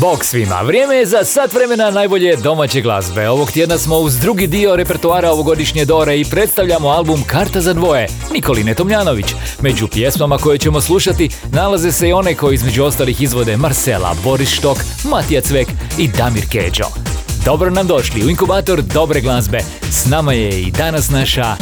Bog 0.00 0.24
svima, 0.24 0.62
vrijeme 0.62 0.96
je 0.96 1.06
za 1.06 1.24
sat 1.24 1.52
vremena 1.52 1.90
najbolje 1.90 2.36
domaće 2.36 2.80
glazbe. 2.80 3.28
Ovog 3.28 3.50
tjedna 3.50 3.78
smo 3.78 3.96
uz 3.96 4.18
drugi 4.18 4.46
dio 4.46 4.76
repertoara 4.76 5.30
ovogodišnje 5.30 5.84
Dore 5.84 6.20
i 6.20 6.24
predstavljamo 6.24 6.88
album 6.88 7.22
Karta 7.26 7.60
za 7.60 7.72
dvoje, 7.72 8.08
Nikoline 8.32 8.74
Tomljanović. 8.74 9.26
Među 9.60 9.88
pjesmama 9.88 10.38
koje 10.38 10.58
ćemo 10.58 10.80
slušati 10.80 11.28
nalaze 11.52 11.92
se 11.92 12.08
i 12.08 12.12
one 12.12 12.34
koje 12.34 12.54
između 12.54 12.84
ostalih 12.84 13.22
izvode 13.22 13.56
Marcela, 13.56 14.14
Boris 14.24 14.48
Štok, 14.48 14.78
Matija 15.10 15.40
Cvek 15.40 15.68
i 15.98 16.08
Damir 16.08 16.44
Keđo. 16.52 16.86
Dobro 17.44 17.70
nam 17.70 17.86
došli 17.86 18.24
u 18.24 18.30
inkubator 18.30 18.82
dobre 18.82 19.20
glazbe. 19.20 19.58
S 19.90 20.06
nama 20.06 20.32
je 20.32 20.62
i 20.62 20.70
danas 20.70 21.10
naša 21.10 21.56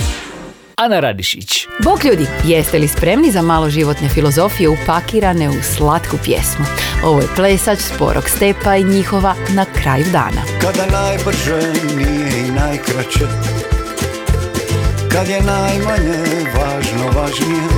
Ana 0.77 1.01
Radišić. 1.01 1.64
Bok 1.83 2.05
ljudi, 2.05 2.27
jeste 2.45 2.79
li 2.79 2.89
spremni 2.89 3.31
za 3.31 3.43
malo 3.43 3.71
životne 3.71 4.09
filozofije 4.09 4.69
upakirane 4.69 5.49
u 5.49 5.63
slatku 5.77 6.17
pjesmu? 6.25 6.65
Ovo 7.05 7.21
je 7.21 7.29
plesač 7.37 7.79
sporog 7.79 8.29
stepa 8.29 8.77
i 8.77 8.85
njihova 8.85 9.35
na 9.49 9.65
kraju 9.65 10.05
dana. 10.13 10.43
Kada 10.61 10.87
najbrže 10.87 11.73
nije 11.97 12.47
i 12.47 12.51
najkraće 12.51 13.27
Kad 15.13 15.29
je 15.29 15.41
najmanje 15.43 16.19
važno 16.57 17.07
važnije 17.21 17.69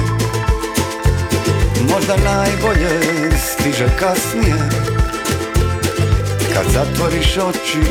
Možda 1.93 2.17
najbolje 2.17 3.01
stiže 3.39 3.87
kasnije 3.99 4.57
Kad 6.55 6.73
zatvoriš 6.73 7.37
oči 7.37 7.91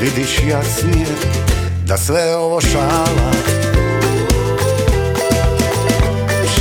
vidiš 0.00 0.38
jasnije 0.48 1.06
Da 1.86 1.96
sve 1.96 2.36
ovo 2.36 2.60
šala 2.60 3.55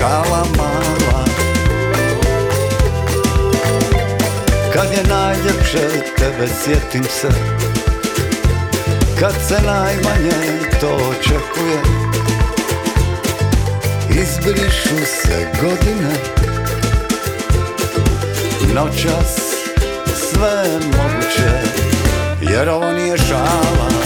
Šala 0.05 0.43
mala 0.57 1.25
Kad 4.73 4.91
je 4.91 5.03
najljepše 5.09 6.13
tebe 6.17 6.47
sjetim 6.63 7.03
se 7.03 7.27
Kad 9.19 9.33
se 9.47 9.55
najmanje 9.65 10.69
to 10.81 10.87
očekuje. 10.87 11.81
Izbrišu 14.09 15.05
se 15.21 15.47
godine 15.61 16.13
Noćas 18.73 19.35
sve 20.29 20.79
moguće 20.85 21.61
Jer 22.41 22.69
ovo 22.69 22.91
nije 22.91 23.17
Šala 23.17 24.04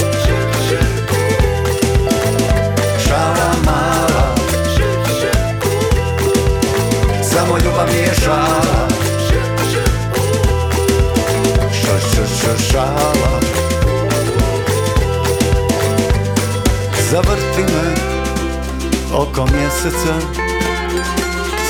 oko 19.39 19.51
mjeseca 19.51 20.13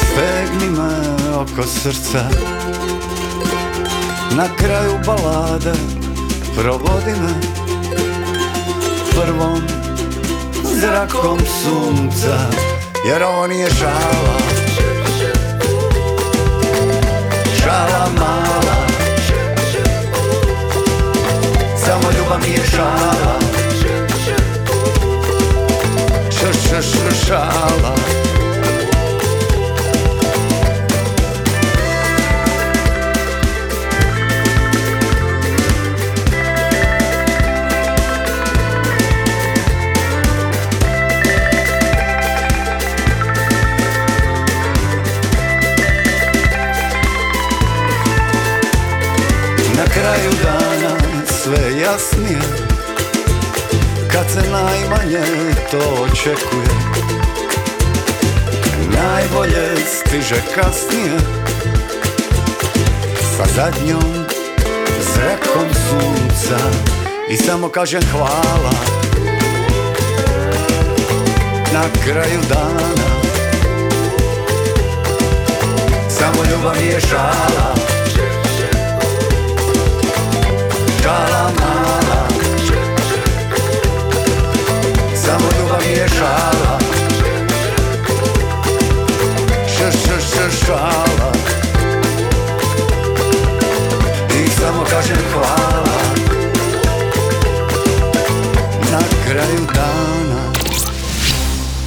Stegni 0.02 0.70
me 0.70 1.36
oko 1.36 1.68
srca. 1.68 2.24
Na 4.32 4.48
kraju 4.58 5.00
balade 5.06 5.74
Provodi 6.56 7.12
me 7.12 7.34
Prvom 9.12 9.62
zrakom 10.64 11.40
sunca 11.64 12.38
Jer 13.06 13.24
ovo 13.24 13.48
nije 13.48 13.70
šala. 13.70 14.40
Šala 17.62 18.10
mala. 18.20 18.88
Samo 21.86 22.12
ljubav 22.18 22.40
nije 22.42 22.66
šala 22.72 23.39
Ša, 26.70 26.82
šala. 27.26 27.96
Na 49.78 49.86
kraju 49.94 50.32
dana 50.44 50.98
sve 51.26 51.82
jasnije 51.82 52.69
Kad 54.12 54.26
se 54.34 54.50
najmanje 54.50 55.26
to 55.72 55.78
očekuje 55.78 56.70
Najbolje 58.96 59.76
stiže 59.88 60.36
kasnije. 60.56 61.20
Sa 63.38 63.46
zadnjom 63.56 64.26
zrakom 65.00 65.70
sunca 65.90 66.58
I 67.30 67.38
samo 67.38 67.70
kažem 67.70 68.02
hvala. 68.12 68.74
Na 71.74 71.84
kraju 72.04 72.40
dana 72.50 73.10
Samo 76.10 76.44
ljubav 76.52 76.76
nije 76.82 77.02
šala. 77.02 77.76
Šala 81.04 81.79
šala 90.70 91.32
I 94.46 94.50
samo 94.50 94.84
kažem 94.90 95.18
hvala 95.34 96.00
Na 98.92 99.00
kraju 99.26 99.68
dana 99.76 100.42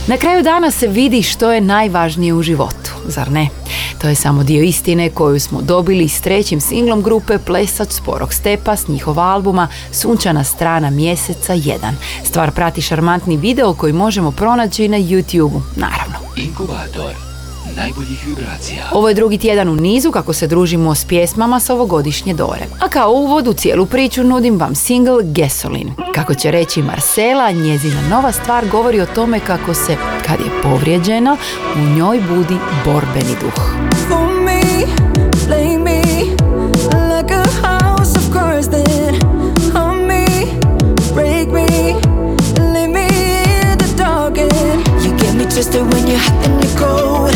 Na 0.06 0.16
kraju 0.16 0.42
dana 0.42 0.70
se 0.70 0.86
vidi 0.86 1.22
što 1.22 1.52
je 1.52 1.60
najvažnije 1.60 2.34
u 2.34 2.42
životu, 2.42 2.90
zar 3.06 3.30
ne? 3.30 3.48
To 4.00 4.08
je 4.08 4.14
samo 4.14 4.42
dio 4.42 4.62
istine 4.62 5.10
koju 5.10 5.40
smo 5.40 5.62
dobili 5.62 6.08
s 6.08 6.20
trećim 6.20 6.60
singlom 6.60 7.02
grupe 7.02 7.38
Plesač 7.38 7.88
sporog 7.88 8.32
stepa 8.32 8.76
s 8.76 8.88
njihova 8.88 9.22
albuma 9.22 9.68
Sunčana 9.92 10.44
strana 10.44 10.90
mjeseca 10.90 11.54
1. 11.54 11.78
Stvar 12.24 12.50
prati 12.50 12.82
šarmantni 12.82 13.36
video 13.36 13.74
koji 13.74 13.92
možemo 13.92 14.30
pronaći 14.30 14.88
na 14.88 14.96
YouTube-u, 14.98 15.62
naravno. 15.76 16.14
Inkubator 16.36 17.31
najboljih 17.76 18.26
vibracija. 18.26 18.84
Ovo 18.92 19.08
je 19.08 19.14
drugi 19.14 19.38
tjedan 19.38 19.68
u 19.68 19.76
nizu 19.76 20.10
kako 20.10 20.32
se 20.32 20.46
družimo 20.46 20.94
s 20.94 21.04
pjesmama 21.04 21.60
s 21.60 21.70
ovogodišnje 21.70 22.34
dore. 22.34 22.66
A 22.80 22.88
kao 22.88 23.10
uvod 23.10 23.48
u 23.48 23.52
cijelu 23.52 23.86
priču 23.86 24.24
nudim 24.24 24.58
vam 24.58 24.74
single 24.74 25.22
Gasoline. 25.22 25.92
Kako 26.14 26.34
će 26.34 26.50
reći 26.50 26.82
Marcela, 26.82 27.50
njezina 27.50 28.08
nova 28.10 28.32
stvar 28.32 28.68
govori 28.68 29.00
o 29.00 29.06
tome 29.06 29.40
kako 29.40 29.74
se, 29.74 29.96
kad 30.26 30.40
je 30.40 30.62
povrijeđena, 30.62 31.36
u 31.76 31.96
njoj 31.96 32.20
budi 32.28 32.56
borbeni 32.84 33.36
duh. 33.40 33.82
for 34.08 34.26
me, 34.26 34.62
play 35.46 35.76
me 35.78 36.02
like 37.10 37.30
a 37.30 37.46
house 37.62 38.16
of 38.16 38.32
cards. 38.32 38.68
Then 38.68 39.14
harm 39.72 40.06
me, 40.06 40.26
break 41.14 41.48
me, 41.48 41.94
leave 42.72 42.90
me 42.90 43.06
in 43.62 43.78
the 43.78 43.94
dark. 43.96 44.38
And 44.38 44.50
you 45.04 45.16
get 45.16 45.34
me 45.34 45.44
twisted 45.44 45.82
when 45.92 46.06
you're 46.06 46.18
hot 46.18 46.46
and 46.46 46.64
you're 46.64 46.78
cold. 46.78 47.31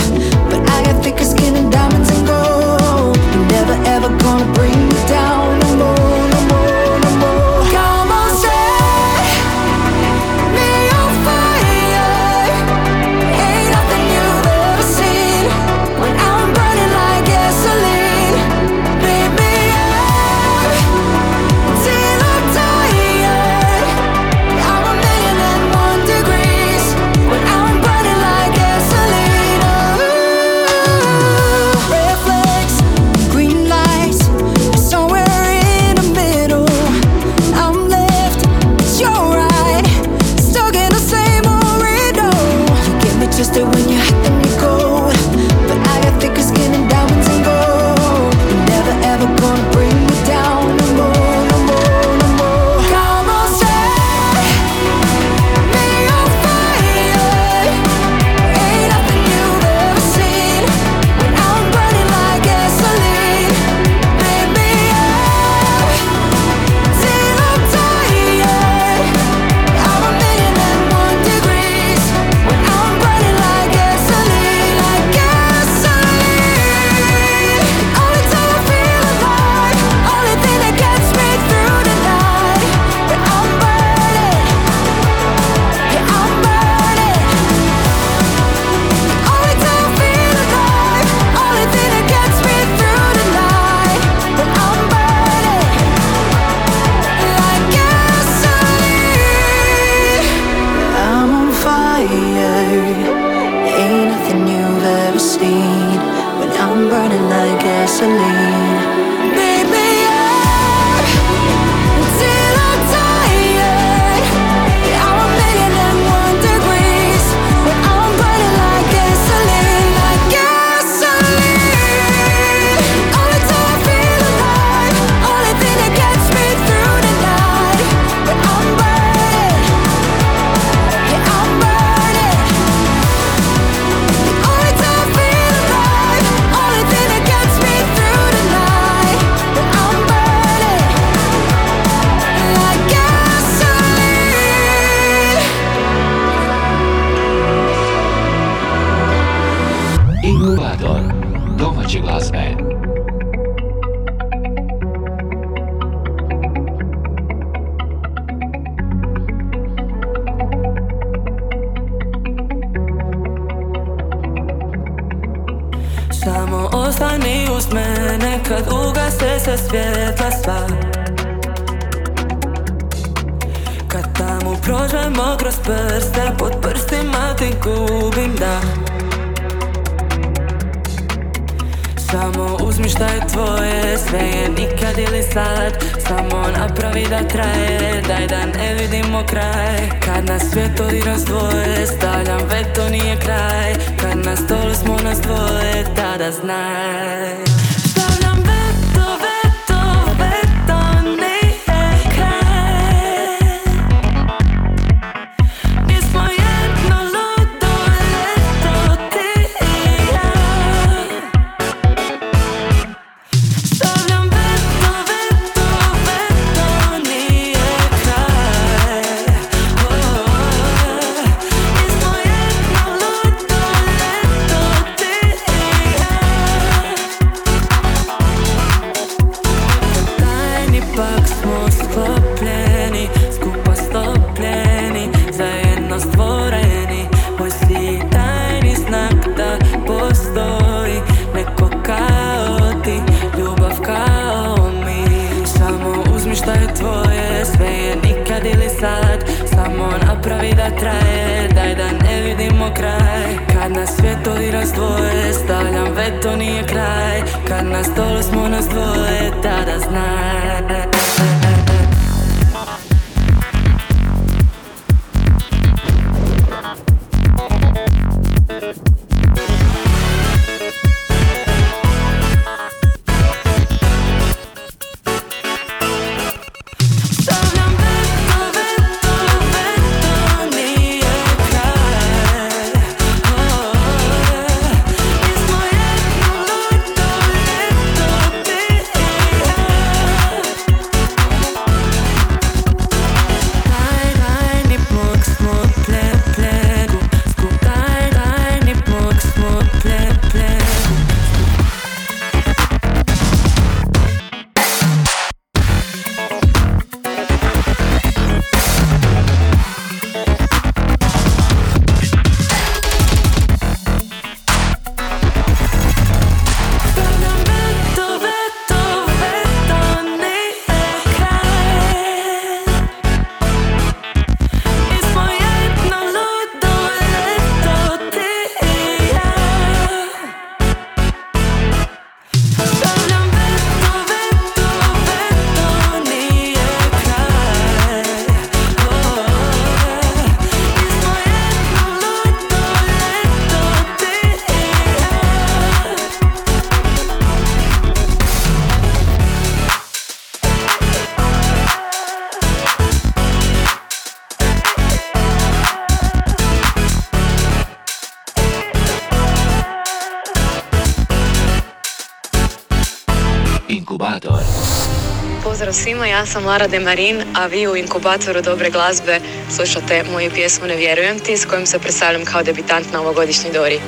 Ja 366.07 366.27
sam 366.27 366.47
Lara 366.47 366.67
Demarin, 366.67 367.23
a 367.35 367.47
vi 367.47 367.69
u 367.69 367.77
inkubatoru 367.77 368.43
dobre 368.43 368.71
glazbe 368.71 369.21
slušate 369.51 370.05
moju 370.13 370.31
pjesmu 370.31 370.67
Ne 370.67 370.77
vjerujem 370.77 371.19
ti, 371.19 371.37
s 371.37 371.45
kojom 371.45 371.67
se 371.67 371.79
predstavljam 371.79 372.25
kao 372.25 372.43
debitant 372.43 372.93
na 372.93 373.01
ovogodišnji 373.01 373.53
Dori. 373.53 373.81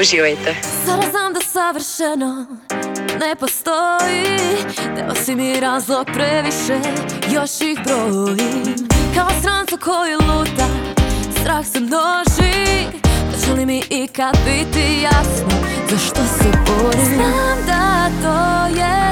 Uživajte. 0.00 0.54
Sada 0.86 1.10
znam 1.10 1.32
da 1.32 1.40
savršeno 1.40 2.46
ne 3.20 3.36
postoji 3.36 4.38
Deo 4.96 5.14
si 5.24 5.34
mi 5.34 5.60
razlog 5.60 6.06
previše, 6.06 6.78
još 7.34 7.60
ih 7.60 7.78
brojim 7.84 8.74
Kao 9.14 9.28
strancu 9.40 9.78
koji 9.84 10.14
luta, 10.14 10.66
strah 11.40 11.66
se 11.66 11.80
množi 11.80 12.86
Hoće 13.30 13.52
li 13.52 13.66
mi 13.66 13.82
ikad 13.90 14.36
biti 14.44 15.02
jasno, 15.02 15.48
zašto 15.90 16.20
se 16.38 16.58
borim 16.66 17.14
Znam 17.14 17.66
da 17.66 18.10
to 18.22 18.66
je 18.80 19.05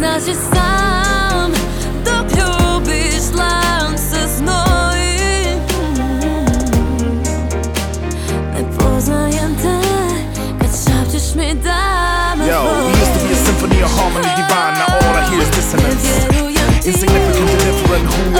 Znam 0.00 0.12
da 0.54 0.59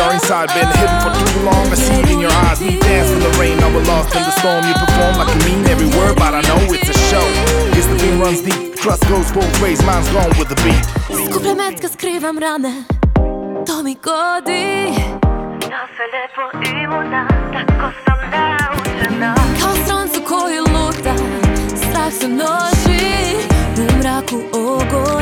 are 0.01 0.13
inside, 0.13 0.49
been 0.57 0.71
hidden 0.81 0.99
for 1.05 1.13
too 1.21 1.41
long. 1.45 1.65
I 1.69 1.77
see 1.77 2.01
it 2.01 2.11
in 2.11 2.21
your 2.21 2.33
eyes. 2.47 2.61
We 2.61 2.79
dance 2.81 3.11
in 3.11 3.21
the 3.21 3.33
rain. 3.41 3.57
Now 3.59 3.71
we're 3.75 3.85
lost 3.85 4.15
in 4.17 4.23
the 4.23 4.35
storm. 4.41 4.65
You 4.69 4.75
perform 4.75 5.15
like 5.21 5.31
you 5.35 5.41
mean 5.49 5.61
every 5.69 5.91
word, 5.99 6.17
but 6.17 6.33
I 6.35 6.43
know 6.49 6.59
it's 6.75 6.89
a 6.89 6.97
show. 7.11 7.27
Yes, 7.77 7.87
the 7.87 7.97
beat 8.01 8.17
runs 8.23 8.41
deep. 8.41 8.75
Trust 8.77 9.03
goes 9.09 9.31
both 9.33 9.53
ways. 9.63 9.81
Mine's 9.85 10.09
gone 10.17 10.33
with 10.39 10.49
the 10.49 10.59
beat. 10.65 10.85
Skuplja 11.27 11.55
metka, 11.55 11.89
skrivam 11.89 12.39
rane 12.39 12.85
To 13.67 13.83
mi 13.83 13.95
godi 13.95 14.95
Ja 15.71 15.83
sve 15.95 16.05
lijepo 16.13 16.43
imuna, 16.83 17.29
tako 17.53 17.93
sam 18.05 18.19
naučena 18.31 19.35
Kao 19.61 19.75
strancu 19.85 20.21
koji 20.29 20.59
luta 20.61 21.15
Strah 21.77 22.13
se 22.13 22.29
množi 22.29 23.07
Ne 23.77 23.99
mrak 23.99 24.25
ovako 24.53 25.21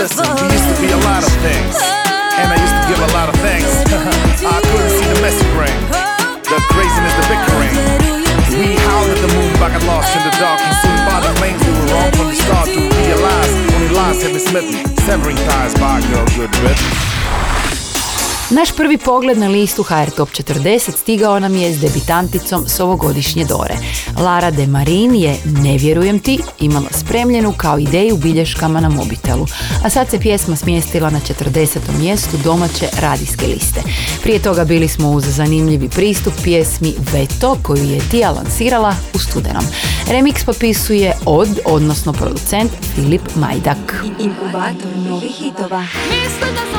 Listen, 0.00 0.24
we 0.40 0.48
used 0.48 0.64
to 0.64 0.80
be 0.80 0.88
a 0.88 1.00
lot 1.04 1.20
of 1.20 1.28
things, 1.44 1.76
and 1.76 2.48
I 2.48 2.56
used 2.56 2.72
to 2.72 2.84
give 2.88 2.96
a 3.04 3.12
lot 3.12 3.28
of 3.28 3.36
thanks. 3.44 3.68
I 4.40 4.56
couldn't 4.72 4.96
see 4.96 5.04
the 5.12 5.20
message 5.20 5.52
ring, 5.52 5.76
the 6.40 6.56
craziness, 6.72 7.12
the 7.20 7.26
bickering. 7.28 7.76
We 8.56 8.80
howled 8.88 9.12
at 9.12 9.20
the 9.20 9.28
moon, 9.36 9.52
but 9.60 9.76
got 9.76 9.84
lost 9.84 10.16
in 10.16 10.24
the 10.24 10.32
dark. 10.40 10.56
Soon 10.80 10.96
by 11.04 11.20
the 11.20 11.38
lanes, 11.44 11.60
we 11.68 11.72
were 11.76 11.92
wrong 11.92 12.10
from 12.16 12.32
the 12.32 12.36
start. 12.40 12.64
To 12.72 12.80
realize 12.80 13.52
only 13.76 13.92
lies 13.92 14.22
had 14.22 14.32
been 14.32 14.40
smitten, 14.40 14.96
severing 15.04 15.36
ties 15.36 15.74
by 15.74 16.00
girl 16.08 16.24
good 16.32 16.48
with. 16.64 17.19
Naš 18.52 18.76
prvi 18.76 18.98
pogled 18.98 19.38
na 19.38 19.48
listu 19.48 19.82
HR 19.82 20.10
Top 20.16 20.28
40 20.28 20.96
stigao 20.96 21.40
nam 21.40 21.56
je 21.56 21.74
s 21.74 21.80
debitanticom 21.80 22.68
s 22.68 22.80
ovogodišnje 22.80 23.44
Dore. 23.44 23.74
Lara 24.18 24.50
De 24.50 24.66
Marin 24.66 25.14
je 25.14 25.36
Ne 25.44 25.78
vjerujem 25.78 26.18
ti 26.18 26.38
imala 26.60 26.88
spremljenu 26.90 27.52
kao 27.56 27.78
ideju 27.78 28.16
bilješkama 28.16 28.80
na 28.80 28.88
mobitelu, 28.88 29.46
a 29.84 29.90
sad 29.90 30.10
se 30.10 30.20
pjesma 30.20 30.56
smjestila 30.56 31.10
na 31.10 31.20
40. 31.20 31.78
mjestu 31.98 32.36
domaće 32.44 32.86
radijske 33.00 33.46
liste. 33.46 33.82
Prije 34.22 34.42
toga 34.42 34.64
bili 34.64 34.88
smo 34.88 35.10
uz 35.10 35.24
zanimljivi 35.24 35.88
pristup 35.88 36.34
pjesmi 36.42 36.94
Veto 37.12 37.56
koju 37.62 37.84
je 37.84 38.00
Tija 38.10 38.30
lansirala 38.30 38.94
u 39.14 39.18
studenom. 39.18 39.64
Remix 40.06 40.44
popisuje 40.44 41.12
od, 41.24 41.48
odnosno 41.64 42.12
producent 42.12 42.70
Filip 42.94 43.34
Majdak. 43.34 44.04
Inkubator 44.18 44.96
novih 44.96 45.30
hitova. 45.30 45.84
Mislim 46.10 46.54
da 46.54 46.69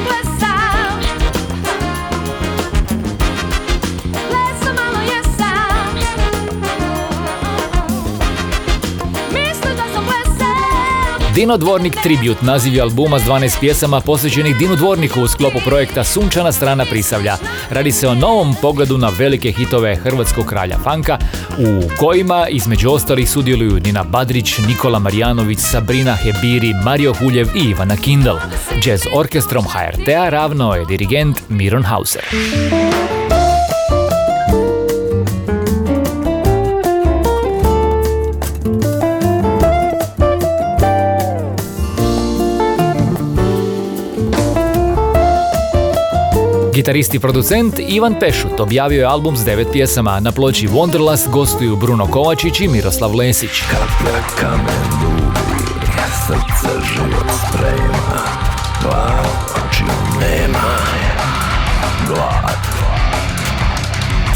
Dino 11.36 11.58
Dvornik 11.58 11.96
Tribute 12.04 12.46
naziv 12.46 12.76
je 12.76 12.82
albuma 12.82 13.20
s 13.20 13.24
12 13.24 13.60
pjesama 13.60 14.02
posvećenih 14.02 14.56
Dinu 14.56 14.76
Dvorniku 14.76 15.22
u 15.22 15.28
sklopu 15.28 15.60
projekta 15.66 16.04
Sunčana 16.04 16.52
strana 16.52 16.86
Prisavlja. 16.86 17.38
Radi 17.70 17.92
se 17.92 18.08
o 18.08 18.16
novom 18.16 18.56
pogledu 18.62 18.98
na 18.98 19.12
velike 19.18 19.52
hitove 19.52 19.96
hrvatskog 19.96 20.46
kralja 20.46 20.78
fanka 20.84 21.18
u 21.58 21.90
kojima 21.98 22.48
između 22.50 22.90
ostalih 22.90 23.30
sudjeluju 23.30 23.80
Nina 23.86 24.04
Badrić, 24.04 24.58
Nikola 24.68 25.00
Marjanović, 25.00 25.60
Sabrina 25.60 26.16
Hebiri, 26.16 26.74
Mario 26.84 27.14
Huljev 27.14 27.48
i 27.56 27.60
Ivana 27.60 27.98
Kindl. 27.98 28.36
Jazz 28.86 29.02
orkestrom 29.14 29.66
HRT-a 29.66 30.30
ravno 30.30 30.76
je 30.76 30.86
dirigent 30.86 31.38
Miron 31.50 31.84
Hauser. 31.84 32.24
Gitarist 46.82 47.14
i 47.14 47.20
producent 47.20 47.80
Ivan 47.80 48.16
Pešut 48.20 48.60
objavio 48.60 49.00
je 49.00 49.06
album 49.06 49.38
s 49.38 49.46
devet 49.46 49.68
pjesama. 49.72 50.20
Na 50.20 50.32
ploči 50.32 50.68
Wonderlust 50.68 51.30
gostuju 51.30 51.76
Bruno 51.76 52.08
Kovačić 52.08 52.60
i 52.60 52.68
Miroslav 52.68 53.16
Lesić. 53.16 53.64
glad. 62.08 62.52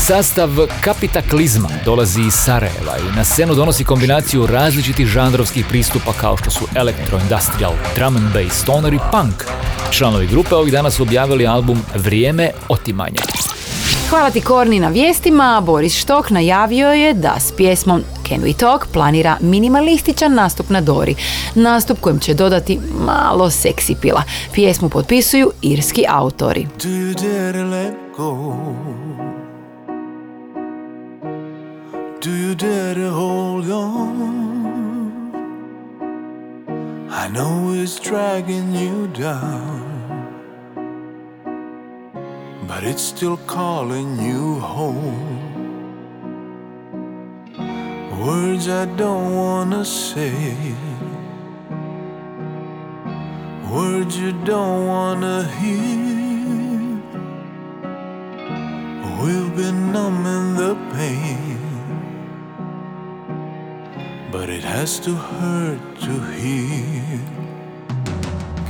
Sastav 0.08 0.50
Kapitaklizma 0.82 1.70
dolazi 1.86 2.22
iz 2.22 2.34
Sarajeva 2.34 2.98
i 2.98 3.16
na 3.16 3.24
scenu 3.24 3.56
donosi 3.56 3.84
kombinaciju 3.84 4.48
različitih 4.48 5.08
žanrovskih 5.08 5.66
pristupa 5.70 6.14
kao 6.14 6.38
što 6.38 6.52
su 6.52 6.68
electro, 6.76 7.20
industrial, 7.20 7.74
drum 7.96 8.16
and 8.18 8.34
bass, 8.34 8.62
stoner 8.62 8.94
i 8.94 9.00
punk. 9.12 9.44
Članovi 9.92 10.28
grupe 10.28 10.56
ovih 10.56 10.74
dana 10.74 10.92
su 10.92 11.04
objavili 11.04 11.48
album 11.48 11.82
Vrijeme 11.96 12.50
otimanja. 12.70 13.22
Hvala 14.10 14.32
ti 14.32 14.42
Korni 14.42 14.80
na 14.80 14.88
vijestima, 14.88 15.62
Boris 15.66 15.96
Štok 15.96 16.30
najavio 16.30 16.92
je 16.92 17.14
da 17.14 17.36
s 17.40 17.52
pjesmom 17.52 18.04
Can 18.28 18.38
We 18.38 18.54
Talk 18.54 18.88
planira 18.94 19.38
minimalističan 19.42 20.34
nastup 20.34 20.70
na 20.70 20.82
Dori. 20.82 21.16
Nastup 21.56 22.00
kojem 22.00 22.20
će 22.20 22.34
dodati 22.34 22.80
malo 23.06 23.50
seksi 23.50 23.96
pila. 24.02 24.24
Pjesmu 24.54 24.90
potpisuju 24.90 25.52
irski 25.62 26.06
autori. 26.10 26.68
Do 32.24 32.32
you 32.32 32.56
dare 32.56 33.10
I 37.18 37.30
know 37.30 37.72
it's 37.74 37.98
dragging 37.98 38.76
you 38.76 39.08
down, 39.08 39.80
but 42.68 42.84
it's 42.84 43.02
still 43.02 43.38
calling 43.48 44.20
you 44.20 44.60
home. 44.60 45.40
Words 48.20 48.68
I 48.68 48.86
don't 48.98 49.34
wanna 49.34 49.86
say, 49.86 50.76
words 53.72 54.20
you 54.20 54.34
don't 54.44 54.86
wanna 54.86 55.48
hear. 55.60 57.00
We've 59.22 59.56
been 59.56 59.94
numbing 59.94 60.48
the 60.62 60.76
pain, 60.94 61.55
but 64.38 64.50
it 64.50 64.66
has 64.66 65.00
to 65.00 65.12
hurt 65.16 65.80
to 66.02 66.14
heal. 66.36 67.20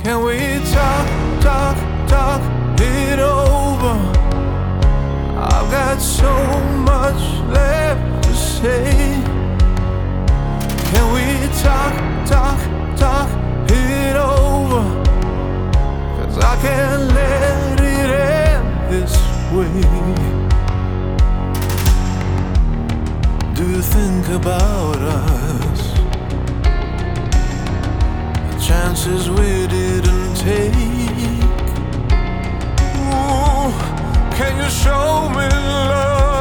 Can 0.04 0.24
we 0.24 0.38
talk, 0.72 1.06
talk, 1.42 1.76
talk 2.08 2.40
it 2.80 3.18
over? 3.18 3.96
I've 5.36 5.68
got 5.78 5.98
so 5.98 6.32
much 6.92 7.22
left 7.56 8.24
to 8.26 8.32
say. 8.32 8.92
Can 10.92 11.06
we 11.16 11.26
talk, 11.64 11.94
talk, 12.32 12.60
talk 12.96 13.28
it 13.68 14.14
over? 14.14 14.84
Cause 16.16 16.38
I 16.38 16.54
can't 16.62 17.04
let 17.12 17.80
it 17.80 18.10
end 18.38 18.92
this 18.92 19.14
way. 19.50 20.35
You 23.68 23.82
think 23.82 24.28
about 24.28 24.96
us? 24.96 25.92
The 28.50 28.60
chances 28.60 29.28
we 29.28 29.66
didn't 29.66 30.34
take. 30.36 30.72
Ooh, 33.12 33.72
can 34.36 34.56
you 34.62 34.70
show 34.70 35.28
me 35.30 35.48
love 35.48 36.35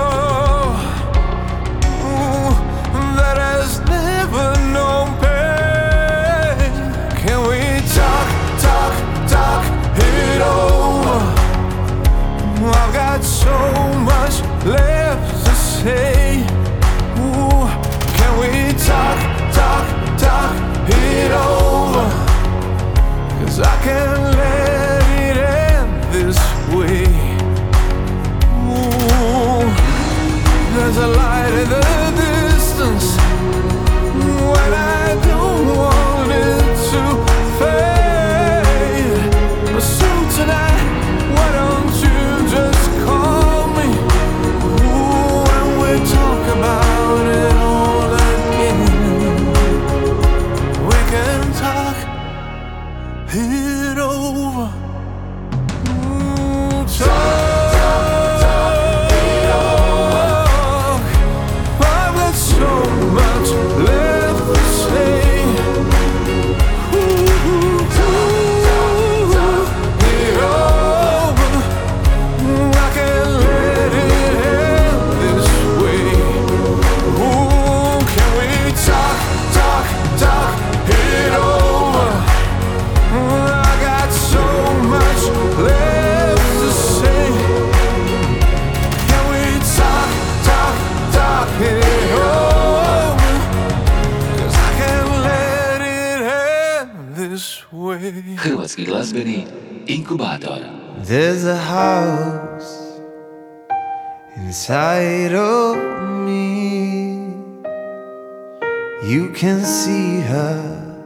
Glazbeni 98.75 99.47
inkubator. 99.87 100.59
There's 101.05 101.45
a 101.45 101.55
house 101.55 102.99
inside 104.35 105.33
of 105.33 105.77
me. 106.25 107.15
You 109.05 109.31
can 109.33 109.63
see 109.63 110.19
her, 110.21 111.05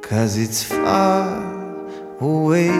cause 0.00 0.36
it's 0.36 0.62
far 0.62 1.42
away. 2.20 2.70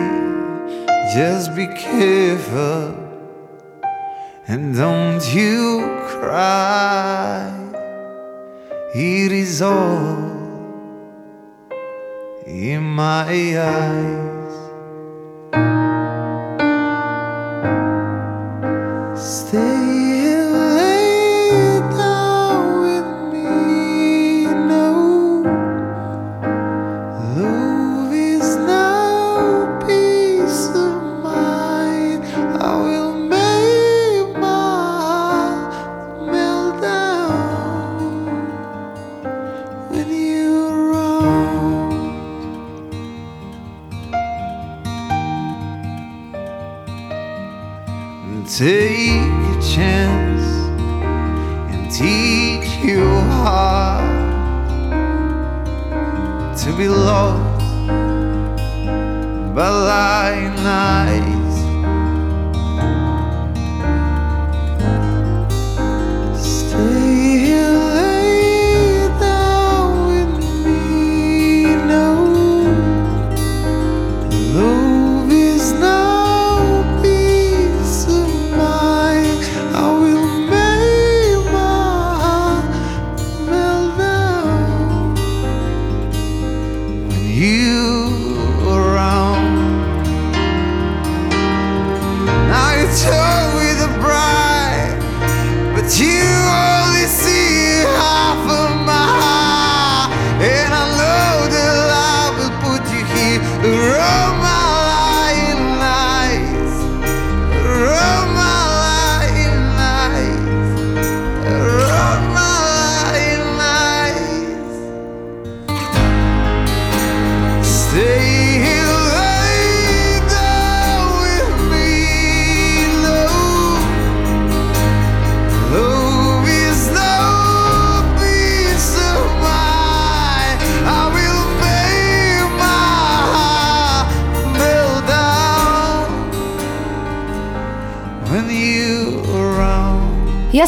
Just 1.12 1.56
be 1.56 1.66
careful 1.66 2.94
and 4.46 4.76
don't 4.76 5.24
you 5.34 5.80
cry. 6.06 7.50
It 8.94 9.32
is 9.32 9.62
all 9.62 10.39
in 12.50 12.82
my 12.82 14.39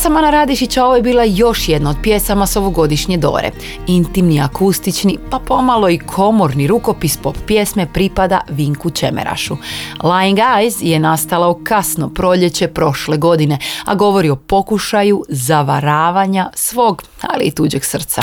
Ja 0.02 0.04
sam 0.04 0.16
Ana 0.16 0.30
Radišić, 0.30 0.76
a 0.76 0.84
ovo 0.84 0.96
je 0.96 1.02
bila 1.02 1.24
još 1.24 1.68
jedna 1.68 1.90
od 1.90 1.96
pjesama 2.02 2.46
s 2.46 2.56
ovogodišnje 2.56 3.16
Dore. 3.16 3.50
Intimni, 3.86 4.40
akustični, 4.40 5.18
pa 5.30 5.38
pomalo 5.38 5.90
i 5.90 5.98
komorni 5.98 6.66
rukopis 6.66 7.16
pop 7.16 7.36
pjesme 7.46 7.86
pripada 7.92 8.40
Vinku 8.48 8.90
Čemerašu. 8.90 9.56
Lying 9.98 10.36
Eyes 10.36 10.84
je 10.84 10.98
nastala 10.98 11.48
u 11.48 11.60
kasno 11.64 12.08
proljeće 12.08 12.68
prošle 12.68 13.16
godine, 13.16 13.58
a 13.84 13.94
govori 13.94 14.30
o 14.30 14.36
pokušaju 14.36 15.24
zavaravanja 15.28 16.50
svog, 16.54 17.02
ali 17.20 17.44
i 17.44 17.50
tuđeg 17.50 17.84
srca. 17.84 18.22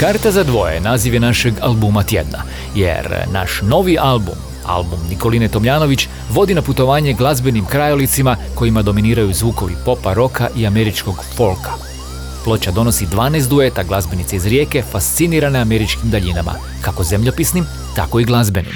Karta 0.00 0.30
za 0.30 0.44
dvoje 0.44 0.80
naziv 0.80 1.14
je 1.14 1.20
našeg 1.20 1.54
albuma 1.62 2.02
tjedna, 2.02 2.42
jer 2.74 3.14
naš 3.32 3.60
novi 3.62 3.98
album, 3.98 4.49
album 4.66 4.98
Nikoline 5.08 5.48
Tomljanović, 5.48 6.08
vodi 6.30 6.54
na 6.54 6.62
putovanje 6.62 7.12
glazbenim 7.12 7.66
krajolicima 7.66 8.36
kojima 8.54 8.82
dominiraju 8.82 9.32
zvukovi 9.32 9.74
popa, 9.84 10.14
roka 10.14 10.48
i 10.56 10.66
američkog 10.66 11.24
folka. 11.36 11.70
Ploča 12.44 12.70
donosi 12.70 13.06
12 13.06 13.48
dueta 13.48 13.82
glazbenice 13.82 14.36
iz 14.36 14.46
Rijeke 14.46 14.82
fascinirane 14.82 15.58
američkim 15.60 16.10
daljinama, 16.10 16.52
kako 16.80 17.04
zemljopisnim, 17.04 17.66
tako 17.96 18.20
i 18.20 18.24
glazbenim. 18.24 18.72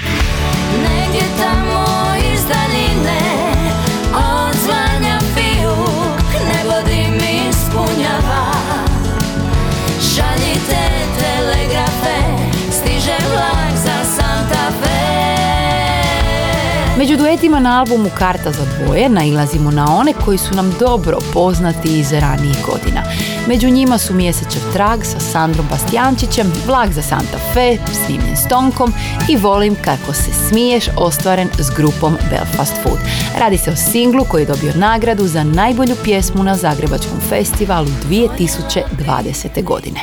Među 17.05 17.17
duetima 17.17 17.59
na 17.59 17.79
albumu 17.79 18.09
Karta 18.17 18.51
za 18.51 18.65
dvoje 18.65 19.09
nailazimo 19.09 19.71
na 19.71 19.95
one 19.97 20.13
koji 20.25 20.37
su 20.37 20.55
nam 20.55 20.73
dobro 20.79 21.17
poznati 21.33 21.99
iz 21.99 22.11
ranijih 22.11 22.57
godina. 22.65 23.03
Među 23.47 23.69
njima 23.69 23.97
su 23.97 24.13
Mjesečev 24.13 24.61
trag 24.73 25.03
sa 25.03 25.19
Sandrom 25.19 25.67
Bastijančićem, 25.69 26.51
Vlak 26.67 26.91
za 26.91 27.01
Santa 27.01 27.37
Fe, 27.53 27.77
snimljen 28.05 28.37
s 28.37 28.47
Tonkom 28.47 28.93
i 29.29 29.37
Volim 29.37 29.75
kako 29.75 30.13
se 30.13 30.31
smiješ, 30.49 30.85
ostvaren 30.97 31.49
s 31.59 31.69
grupom 31.75 32.17
Belfast 32.29 32.73
Food. 32.83 32.99
Radi 33.39 33.57
se 33.57 33.71
o 33.71 33.75
singlu 33.75 34.25
koji 34.25 34.41
je 34.41 34.47
dobio 34.47 34.73
nagradu 34.75 35.27
za 35.27 35.43
najbolju 35.43 35.95
pjesmu 36.03 36.43
na 36.43 36.55
Zagrebačkom 36.55 37.19
festivalu 37.29 37.87
2020. 38.09 39.63
godine. 39.63 39.99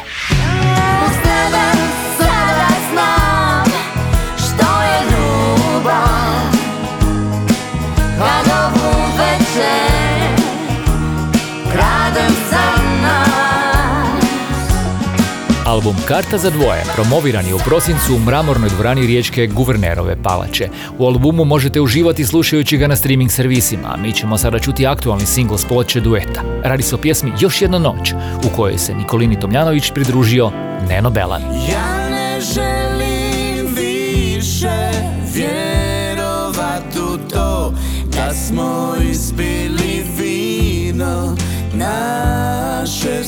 Album 15.72 15.96
Karta 16.08 16.38
za 16.38 16.50
dvoje 16.50 16.84
promoviran 16.94 17.46
je 17.46 17.54
u 17.54 17.58
prosincu 17.58 18.14
u 18.16 18.18
mramornoj 18.18 18.68
dvorani 18.68 19.06
riječke 19.06 19.46
Guvernerove 19.46 20.22
palače. 20.22 20.68
U 20.98 21.06
albumu 21.06 21.44
možete 21.44 21.80
uživati 21.80 22.24
slušajući 22.24 22.76
ga 22.76 22.86
na 22.86 22.96
streaming 22.96 23.30
servisima, 23.30 23.88
a 23.88 23.96
mi 23.96 24.12
ćemo 24.12 24.38
sada 24.38 24.58
čuti 24.58 24.86
aktualni 24.86 25.26
singl 25.26 25.54
s 25.54 25.64
ploče 25.64 26.00
dueta. 26.00 26.42
Radi 26.64 26.82
se 26.82 26.94
o 26.94 26.98
pjesmi 26.98 27.32
Još 27.40 27.62
jedna 27.62 27.78
noć, 27.78 28.12
u 28.44 28.56
kojoj 28.56 28.78
se 28.78 28.94
Nikolini 28.94 29.40
Tomljanović 29.40 29.90
pridružio 29.94 30.50
Neno 30.88 31.10
Belan. 31.10 31.42
Ja 31.42 32.10
ne 32.10 32.40
želim 32.40 33.74
više 33.74 34.90
vjerovat 35.34 36.96
u 36.96 37.30
to 37.30 37.74
Da 38.16 38.34
smo 38.34 38.94
ispili 39.10 40.04
vino 40.18 41.36
naše 41.74 43.21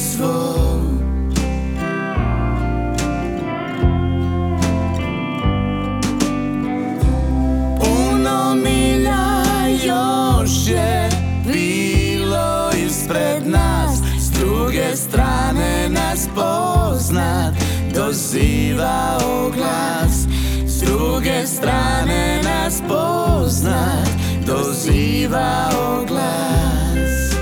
još 10.45 10.69
je 10.69 11.09
bilo 11.47 12.71
ispred 12.87 13.47
nas. 13.47 13.99
S 14.19 14.31
druge 14.31 14.97
strane 14.97 15.89
nas 15.89 16.29
poznat 16.35 17.55
dozivao 17.95 19.51
glas. 19.57 20.27
S 20.67 20.81
druge 20.81 21.47
strane 21.47 22.41
nas 22.45 22.83
poznat 22.89 24.09
dozivao 24.47 26.05
glas. 26.09 27.35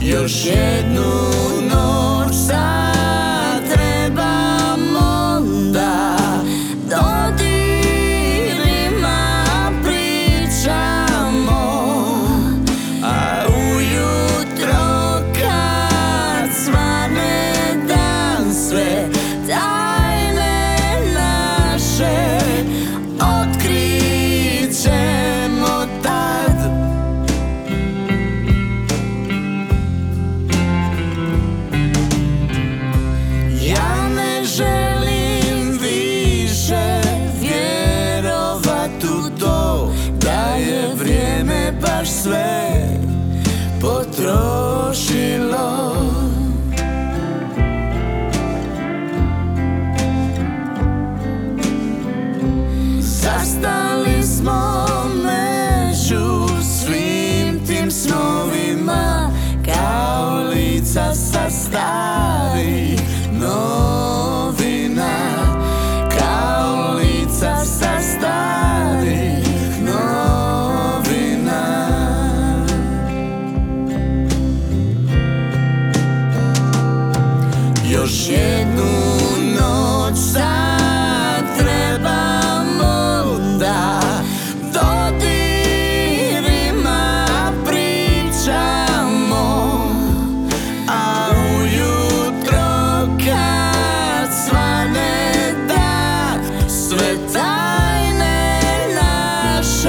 Još 0.00 0.46
jednu 0.46 1.57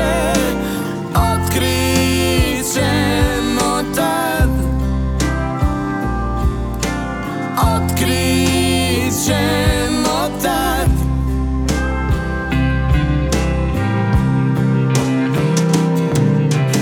naše 0.10 0.50
otkrit 1.16 2.74
ćemo 2.74 3.84
tad. 3.96 4.50
Otkrit 7.58 9.14
ćemo 9.26 10.30
tad. 10.44 10.90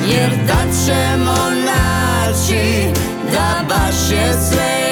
Jer 0.09 0.29
da 0.47 0.71
ćemo 0.85 1.37
naći 1.65 2.91
da 3.33 3.63
baš 3.69 4.11
je 4.11 4.33
sve 4.33 4.86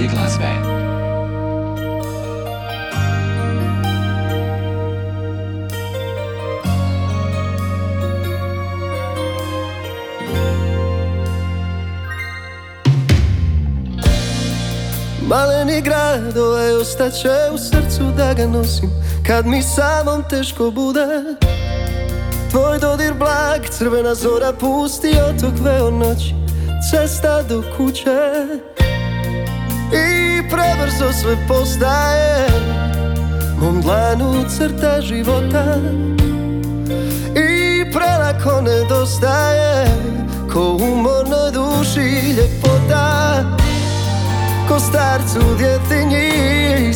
Najbolje 0.00 0.08
glazbe. 0.08 0.44
Maleni 15.28 15.80
grad 15.80 16.36
ovaj 16.38 16.72
ostaće 16.72 17.28
u 17.54 17.58
srcu 17.58 18.02
da 18.16 18.34
ga 18.34 18.46
nosim 18.46 18.90
Kad 19.26 19.46
mi 19.46 19.62
samom 19.62 20.24
teško 20.30 20.70
bude 20.70 21.06
Tvoj 22.50 22.78
dodir 22.78 23.14
blag, 23.14 23.68
crvena 23.70 24.14
zora 24.14 24.52
pusti 24.52 25.08
otok 25.08 25.54
veo 25.64 25.90
noći 25.90 26.34
Cesta 26.90 27.42
do 27.42 27.62
kuće 27.76 28.10
I 29.92 30.42
prebrzo 30.48 31.12
sve 31.12 31.36
postaje 31.48 32.46
Mom 33.60 33.80
dlanu 33.82 34.44
crta 34.48 35.00
života. 35.00 35.76
I 37.34 37.84
prelako 37.92 38.60
nedostaje. 38.60 39.86
Ko 40.52 40.78
umornoj 40.80 41.50
duši 41.52 42.34
ljepota. 42.36 43.44
Ko 44.68 44.78
starcu 44.80 45.40
djetinji 45.58 46.94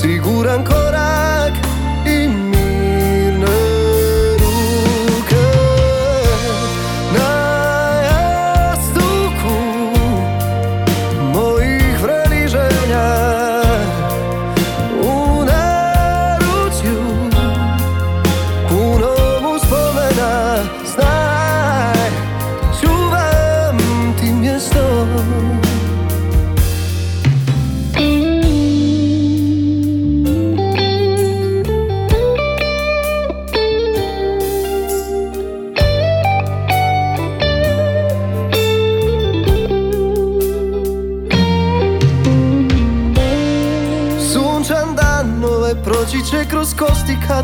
Siguran 0.00 0.64
korak 0.64 1.52
ti 2.04 2.28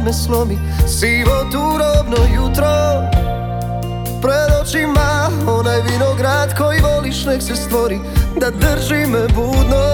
me 0.09 0.15
slomi. 0.15 0.59
Sivo 0.87 1.45
turobno 1.53 2.17
jutro. 2.35 2.69
Pred 4.23 4.51
očima 4.63 5.31
onaj 5.47 5.81
vinograd 5.83 6.59
koji 6.59 6.81
voliš 6.81 7.25
nek 7.25 7.43
se 7.43 7.57
stvori 7.57 7.99
Da 8.41 8.51
drži 8.51 9.07
me 9.07 9.29
budno. 9.35 9.85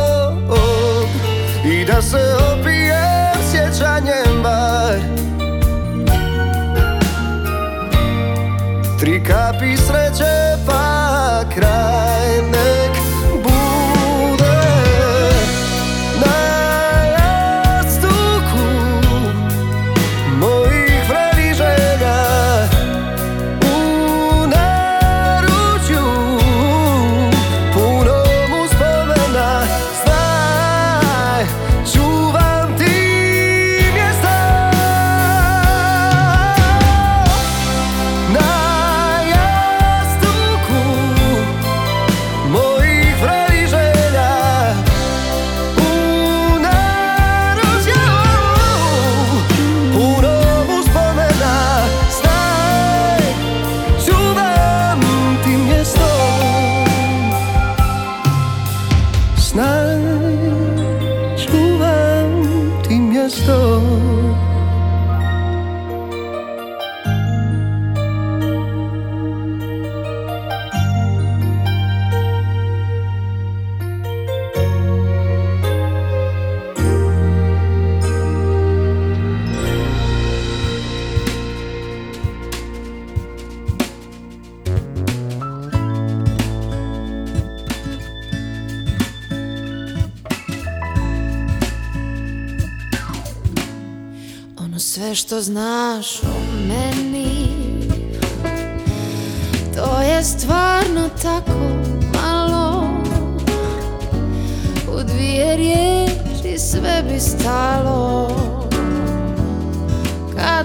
I 1.65 1.85
da 1.85 2.03
se 2.03 2.37
opijem 2.53 3.37
sjećanjem 3.51 4.43
bar. 4.43 4.99
Tri 9.01 9.23
kapi 9.25 9.77
sreće 9.77 10.34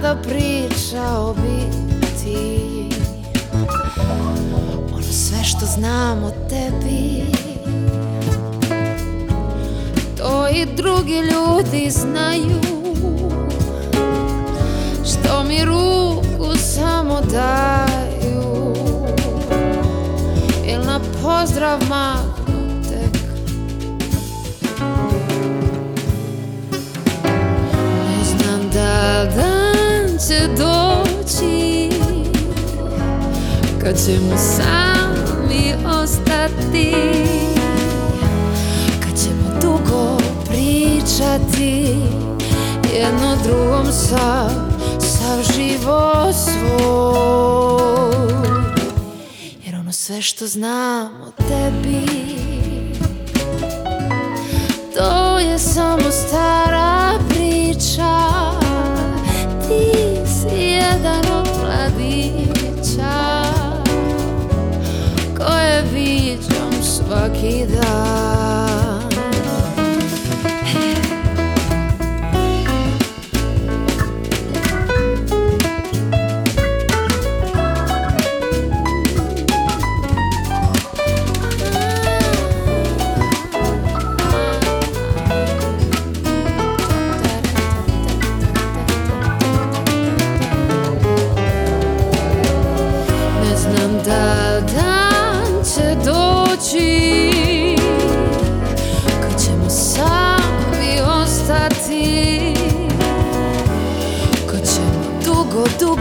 Kada 0.02 0.22
priča 0.22 1.04
o 1.18 1.34
biti. 1.34 2.70
Ono 4.94 5.02
sve 5.02 5.44
što 5.44 5.66
znam 5.66 6.24
o 6.24 6.32
tebi. 6.50 7.24
To 10.18 10.48
i 10.48 10.66
drugi 10.76 11.18
ljudi 11.18 11.90
znaju. 11.90 12.62
Što 15.06 15.44
mi 15.44 15.66
ruku 15.66 16.58
samo 16.58 17.22
daju. 17.22 18.74
Il 20.68 20.86
na 20.86 21.00
pozdrav 21.22 21.80
mahnu 21.90 22.29
doći 30.47 31.89
Kad 33.82 34.06
ćemo 34.06 34.38
sami 34.38 35.73
ostati 35.86 36.93
Kad 38.99 39.19
ćemo 39.23 39.60
dugo 39.62 40.17
pričati 40.49 41.95
jedno 42.93 43.36
drugom 43.43 43.86
sav, 43.91 44.49
sav 44.99 45.56
život 45.56 46.36
svoj. 46.36 47.19
Jer 49.65 49.75
ono 49.75 49.91
sve 49.91 50.21
što 50.21 50.47
znam 50.47 51.06
o 51.06 51.32
tebi 51.38 52.06
To 54.97 55.39
je 55.39 55.60
samo 55.60 56.12
stara 56.12 57.12
priča 57.30 58.49
jedan 61.00 61.32
od 61.40 61.48
mladića 61.62 63.44
Koje 65.38 65.84
viđam 65.94 66.84
svaki 66.84 67.66
dan 67.66 68.38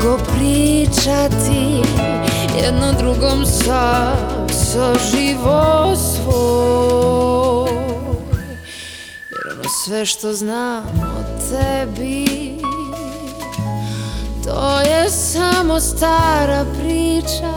dugo 0.02 0.16
pričati 0.16 1.82
Jedno 2.64 2.92
drugom 2.92 3.46
sa, 3.46 4.12
sa 4.50 4.94
život 5.10 5.98
svoj. 5.98 7.70
Jer 9.30 9.52
ono 9.52 9.68
sve 9.84 10.06
što 10.06 10.32
znam 10.32 10.84
o 11.00 11.48
tebi 11.50 12.58
To 14.44 14.80
je 14.80 15.10
samo 15.10 15.80
stara 15.80 16.64
priča. 16.80 17.54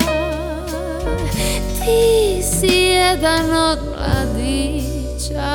Ti 1.79 2.43
si 2.43 2.75
jedan 2.77 3.45
od 3.71 3.79
mladića 3.97 5.53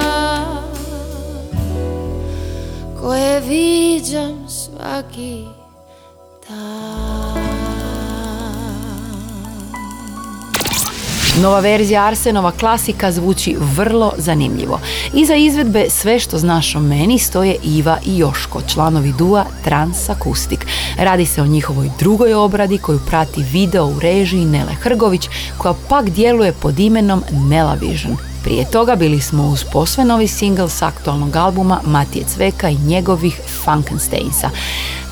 Koje 3.01 3.41
viđam 3.41 4.49
svaki 4.49 5.56
Nova 11.43 11.61
verzija 11.61 12.05
Arsenova 12.05 12.51
klasika 12.51 13.13
zvuči 13.13 13.57
vrlo 13.61 14.13
zanimljivo. 14.19 14.81
Iza 15.15 15.35
izvedbe 15.35 15.91
Sve 15.91 16.19
što 16.19 16.39
znaš 16.39 16.75
o 16.75 16.81
meni 16.81 17.19
stoje 17.19 17.57
Iva 17.65 17.99
i 18.07 18.19
Joško, 18.19 18.61
članovi 18.63 19.13
dua 19.19 19.45
Trans 19.65 20.09
Akustik. 20.11 20.67
Radi 20.99 21.27
se 21.27 21.43
o 21.43 21.47
njihovoj 21.47 21.91
drugoj 21.99 22.35
obradi 22.35 22.79
koju 22.79 23.01
prati 23.07 23.43
video 23.43 23.87
u 23.87 24.01
režiji 24.01 24.45
Nele 24.45 24.75
Hrgović 24.75 25.29
koja 25.59 25.75
pak 25.89 26.11
djeluje 26.11 26.53
pod 26.53 26.79
imenom 26.79 27.23
Nela 27.33 27.75
Vision. 27.75 28.17
Prije 28.45 28.71
toga 28.71 28.97
bili 28.97 29.21
smo 29.21 29.49
uz 29.49 29.65
posve 29.73 30.05
novi 30.05 30.29
singl 30.29 30.67
s 30.67 30.83
aktualnog 30.83 31.37
albuma 31.37 31.81
Matije 31.85 32.25
Cveka 32.25 32.69
i 32.69 32.79
njegovih 32.79 33.41
Funkensteinsa. 33.65 34.51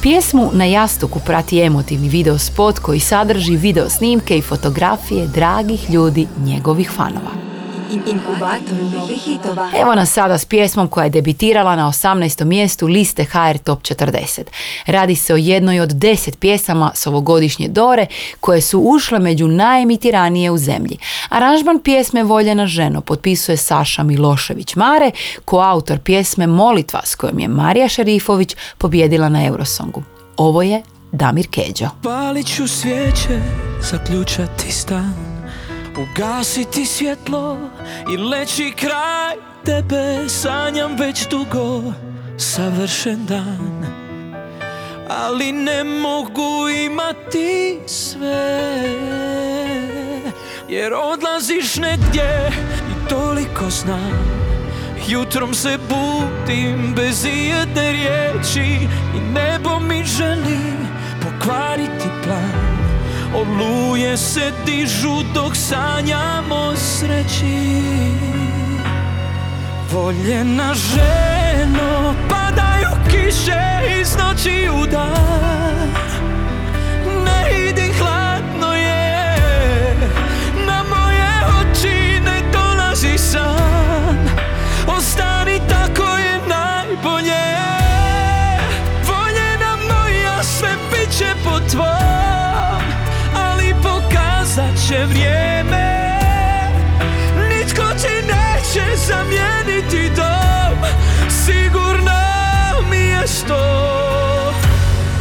Pjesmu 0.04 0.50
na 0.52 0.64
jastuku 0.64 1.20
prati 1.26 1.60
emotivni 1.60 2.08
video 2.08 2.38
spot 2.38 2.78
koji 2.78 3.00
sadrži 3.00 3.56
video 3.56 3.88
snimke 3.88 4.38
i 4.38 4.42
fotografije 4.42 5.26
dragih 5.26 5.90
ljudi 5.90 6.26
njegovih 6.44 6.90
fanova. 6.90 7.53
Inkubator 7.94 8.98
novih 8.98 9.18
hitova. 9.18 9.70
Evo 9.80 9.94
nas 9.94 10.12
sada 10.12 10.38
s 10.38 10.44
pjesmom 10.44 10.88
koja 10.88 11.04
je 11.04 11.10
debitirala 11.10 11.76
na 11.76 11.86
18. 11.86 12.44
mjestu 12.44 12.86
liste 12.86 13.24
HR 13.24 13.58
Top 13.64 13.82
40. 13.82 14.40
Radi 14.86 15.16
se 15.16 15.34
o 15.34 15.36
jednoj 15.36 15.80
od 15.80 15.92
deset 15.92 16.38
pjesama 16.38 16.90
s 16.94 17.06
ovogodišnje 17.06 17.68
Dore 17.68 18.06
koje 18.40 18.60
su 18.60 18.80
ušle 18.80 19.18
među 19.18 19.48
najemitiranije 19.48 20.50
u 20.50 20.58
zemlji. 20.58 20.98
Aranžman 21.28 21.80
pjesme 21.82 22.22
Voljena 22.22 22.66
ženo 22.66 23.00
potpisuje 23.00 23.56
Saša 23.56 24.02
Milošević 24.02 24.76
Mare, 24.76 25.10
ko 25.44 25.58
autor 25.58 25.98
pjesme 25.98 26.46
Molitva 26.46 27.00
s 27.04 27.14
kojom 27.14 27.38
je 27.38 27.48
Marija 27.48 27.88
Šerifović 27.88 28.56
pobjedila 28.78 29.28
na 29.28 29.46
Eurosongu. 29.46 30.02
Ovo 30.36 30.62
je 30.62 30.82
Damir 31.12 31.46
Keđo. 31.50 31.88
Palit 32.02 32.46
ću 32.46 32.68
svijeće, 32.68 33.40
zaključati 33.90 34.72
stan 34.72 35.33
Ugasiti 35.98 36.86
svjetlo 36.86 37.58
i 38.12 38.16
leći 38.16 38.72
kraj 38.76 39.34
tebe 39.64 40.28
Sanjam 40.28 40.96
već 40.96 41.28
dugo, 41.28 41.82
savršen 42.38 43.26
dan. 43.26 43.86
Ali 45.08 45.52
ne 45.52 45.84
mogu 45.84 46.68
imati 46.68 47.80
sve 47.86 48.82
Jer 50.68 50.92
odlaziš 50.94 51.76
negdje 51.76 52.52
i 52.90 53.08
toliko 53.08 53.70
znam. 53.70 54.44
Jutrom 55.08 55.54
se 55.54 55.78
budim 55.88 56.94
bez 56.96 57.24
ijedne 57.24 57.92
riječi 57.92 58.88
I 59.16 59.32
nebo 59.32 59.80
mi 59.80 60.04
želi 60.04 60.58
pokvariti 61.22 62.08
plan 62.24 62.83
Oluje 63.34 64.16
se 64.16 64.52
dižu 64.66 65.22
dok 65.34 65.56
sanjamo 65.56 66.76
sreći. 66.76 67.82
Voljena 69.92 70.74
ženo, 70.74 72.14
padaju 72.28 72.88
kiše 73.10 74.00
iz 74.00 74.16
noći 74.16 74.68
u 74.82 74.86
dan 74.86 75.88
Ne 77.24 77.68
idi 77.68 77.92
hladno 77.98 78.74
je, 78.74 79.36
na 80.66 80.82
moje 80.82 81.30
oči 81.60 82.20
ne 82.20 82.42
dolazi 82.52 83.18
san. 83.18 84.28
Ostani 84.98 85.60
tako 85.68 86.16
je 86.16 86.40
najbolje. 86.48 87.44
Voljena 89.06 89.76
moja, 89.76 90.42
sve 90.42 90.76
bit 90.90 91.18
će 91.18 91.34
po 91.44 91.50
pokazat 91.50 92.23
će 94.88 95.04
vrijeme. 95.04 96.18
Nitko 97.48 97.82
ti 97.82 98.26
neće 98.26 98.96
zamijeniti 98.96 100.10
dom. 100.16 100.78
Sigurno 101.28 102.20
mjesto 102.90 103.56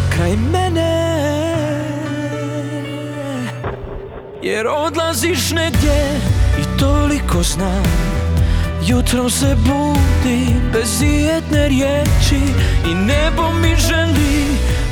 Kraj 0.09 0.35
mene. 0.51 1.23
Jer 4.41 4.67
odlaziš 4.67 5.51
negdje 5.51 6.19
i 6.59 6.79
toliko 6.79 7.43
znam. 7.43 7.83
Jutrom 8.87 9.29
se 9.29 9.55
budim 9.55 10.61
bez 10.73 11.01
ijedne 11.01 11.67
riječi 11.67 12.41
I 12.91 12.95
nebo 12.95 13.51
mi 13.61 13.75
želi 13.75 14.45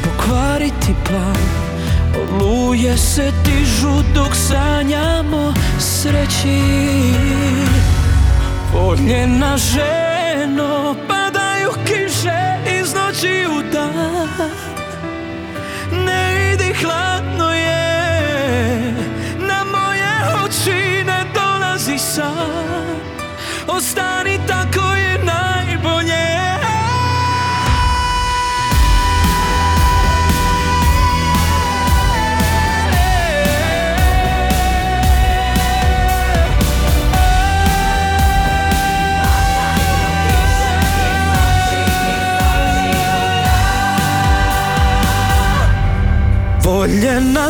pokvariti 0.03 0.93
plan 1.07 1.70
Oluje 2.19 2.97
se 2.97 3.31
dižu 3.45 4.03
dok 4.15 4.35
sanjamo 4.35 5.53
sreći. 5.79 6.61
Voljena 8.73 9.57
ženo, 9.57 10.95
padaju 11.07 11.71
kiše 11.85 12.41
iz 12.79 12.93
noći 12.93 13.45
u 13.57 13.71
dan. 13.73 14.27
Ne 16.05 16.53
idi 16.53 16.73
hladno 16.73 17.53
je, 17.53 17.80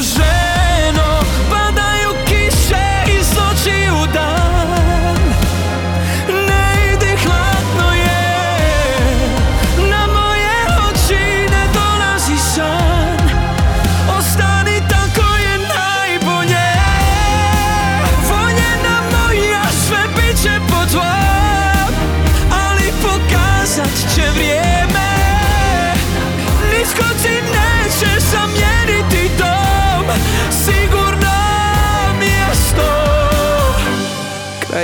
Voljena 0.02 0.41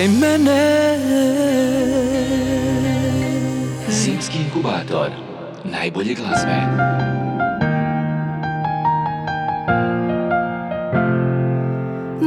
Kraj 0.07 0.15
mene 0.15 0.97
Zimski 3.89 4.37
inkubator. 4.37 5.09
Najbolje 5.63 6.13
glazbe. 6.13 6.55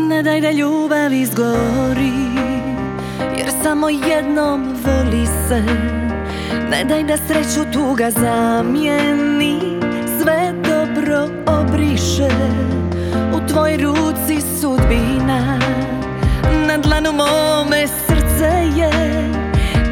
Ne 0.08 0.22
daj 0.22 0.40
da 0.40 0.50
ljubav 0.50 1.12
izgori 1.12 2.12
Jer 3.38 3.50
samo 3.62 3.88
jednom 3.88 4.62
voli 4.84 5.26
se 5.48 5.62
Ne 6.70 6.84
daj 6.84 7.04
da 7.04 7.16
sreću 7.16 7.72
tuga 7.72 8.10
zamijeni 8.10 9.60
Sve 10.22 10.52
dobro 10.68 11.28
obriše 11.46 12.28
U 13.34 13.48
tvoj 13.48 13.76
ruci 13.76 14.40
sudbina 14.60 15.60
Na 16.70 16.78
dlanu 16.78 17.12
mome 17.12 17.86
srce 17.88 18.52
je. 18.76 18.90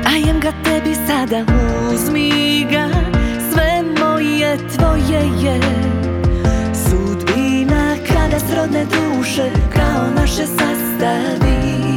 Dajem 0.04 0.40
ga 0.40 0.52
tebi 0.64 0.94
sada 0.94 1.44
uzmi 1.92 2.66
ga 2.70 2.88
Sve 3.52 3.82
moje 4.00 4.58
tvoje 4.76 5.20
je. 5.42 5.60
Sudbina 6.74 7.96
kada 8.08 8.38
srodne 8.38 8.84
duše 8.84 9.50
kao 9.74 10.10
naše 10.16 10.46
sastavi 10.46 11.87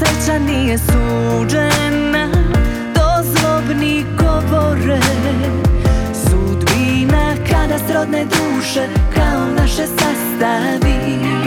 sreća 0.00 0.38
nije 0.38 0.78
suđena 0.78 2.28
To 2.94 3.22
zlobni 3.22 4.04
govore. 4.18 5.00
Sudbina 6.14 7.34
kada 7.50 7.78
srodne 7.88 8.24
duše 8.24 8.88
Kao 9.14 9.46
naše 9.56 9.86
sastavi 9.86 11.39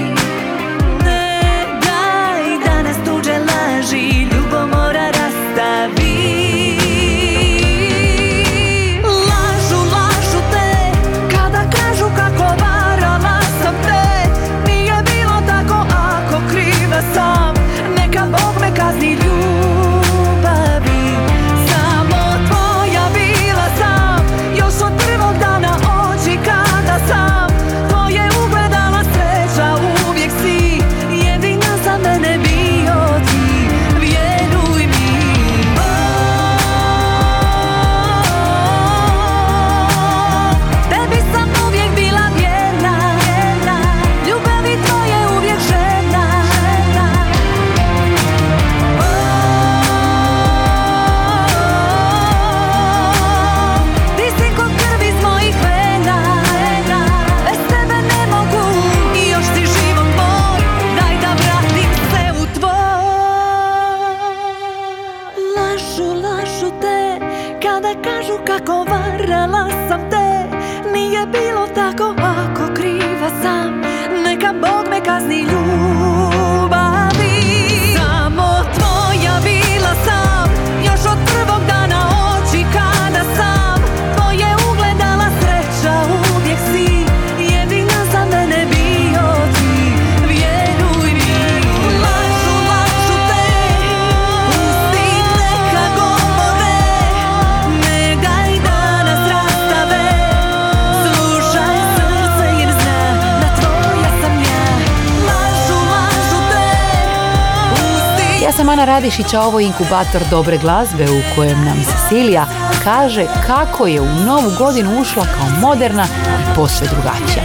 sam 109.14 109.24
Ana 109.24 109.24
Radišić, 109.24 109.34
a 109.34 109.42
ovo 109.42 109.60
je 109.60 109.66
inkubator 109.66 110.22
dobre 110.30 110.58
glazbe 110.58 111.04
u 111.04 111.36
kojem 111.36 111.66
nam 111.66 111.84
Cecilija 111.84 112.46
kaže 112.84 113.26
kako 113.48 113.88
je 113.88 114.02
u 114.02 114.06
novu 114.26 114.52
godinu 114.58 115.02
ušla 115.02 115.24
kao 115.24 115.60
moderna 115.62 116.06
i 116.06 116.56
posve 116.56 116.88
drugačija. 116.88 117.44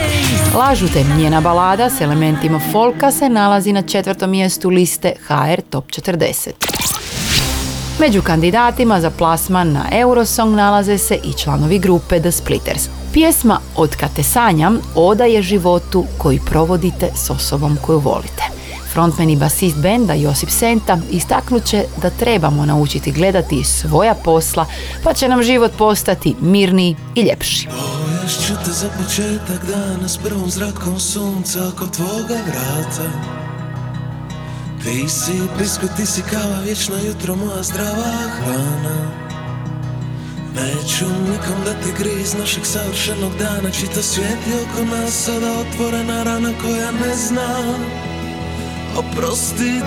Lažu 0.59 0.89
te 0.89 1.05
njena 1.19 1.41
balada 1.41 1.91
s 1.91 2.01
elementima 2.01 2.61
folka 2.73 3.11
se 3.11 3.29
nalazi 3.29 3.73
na 3.73 3.83
četvrtom 3.83 4.31
mjestu 4.31 4.71
liste 4.71 5.13
HR 5.27 5.61
Top 5.71 5.85
40. 5.85 6.51
Među 8.01 8.23
kandidatima 8.23 9.01
za 9.01 9.11
plasman 9.11 9.73
na 9.73 9.85
Eurosong 9.93 10.57
nalaze 10.57 10.99
se 10.99 11.15
i 11.25 11.33
članovi 11.33 11.79
grupe 11.79 12.21
The 12.21 12.33
Splitters. 12.33 12.89
Pjesma 13.13 13.61
Od 13.77 13.97
kad 13.97 14.15
te 14.17 14.23
sanjam 14.23 14.81
oda 14.95 15.25
je 15.25 15.43
životu 15.43 16.05
koji 16.19 16.41
provodite 16.51 17.11
s 17.15 17.31
osobom 17.31 17.79
koju 17.83 17.99
volite. 17.99 18.38
Frontman 18.99 19.31
i 19.31 19.37
basist 19.37 19.77
benda 19.77 20.15
Josip 20.15 20.51
Senta 20.51 20.99
istaknut 21.11 21.65
će 21.65 21.85
da 22.03 22.11
trebamo 22.11 22.67
naučiti 22.67 23.13
gledati 23.13 23.65
svoja 23.65 24.15
posla 24.15 24.67
pa 25.05 25.15
će 25.15 25.29
nam 25.29 25.43
život 25.43 25.73
postati 25.79 26.35
mirniji 26.41 26.97
i 27.15 27.21
ljepši. 27.21 27.69
Još 28.23 28.33
ću 28.47 28.53
te 28.65 28.71
za 28.71 28.89
početak 28.89 29.65
dana 29.67 30.09
s 30.09 30.19
prvom 30.19 30.51
zrakom 30.51 31.01
sunca 31.01 31.69
oko 31.69 31.87
tvoga 31.87 32.39
vrata. 32.47 33.11
Ti 34.83 35.09
si 35.09 35.33
biskvit, 35.59 35.91
ti 35.97 36.07
si 36.07 36.23
kava, 36.23 36.61
vječno 36.65 36.95
jutro 37.07 37.37
moja 37.37 37.63
zdrava 37.63 38.13
hrana. 38.39 39.11
Neću 40.55 41.05
nikom 41.05 41.65
da 41.65 41.73
ti 41.73 41.93
griz 41.99 42.35
našeg 42.39 42.67
savršenog 42.67 43.33
dana 43.39 43.71
Čita 43.71 44.03
svijet 44.03 44.39
je 44.49 44.63
oko 44.63 44.97
nas 44.97 45.25
sada 45.25 45.53
otvorena 45.61 46.23
rana 46.23 46.53
koja 46.63 46.91
ne 46.91 47.15
zna 47.17 48.08
Oprostiti 48.99 49.85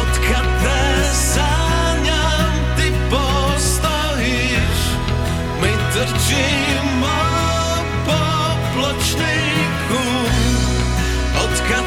Od 0.00 0.12
kad 0.28 0.46
te 0.62 1.04
sanjam 1.14 2.76
ti 2.76 2.92
postojiš 3.10 4.78
Mi 5.62 5.68
trčimo 5.92 7.16
po 8.06 8.18
pločniku 8.74 10.02
Od 11.44 11.60
kad 11.68 11.84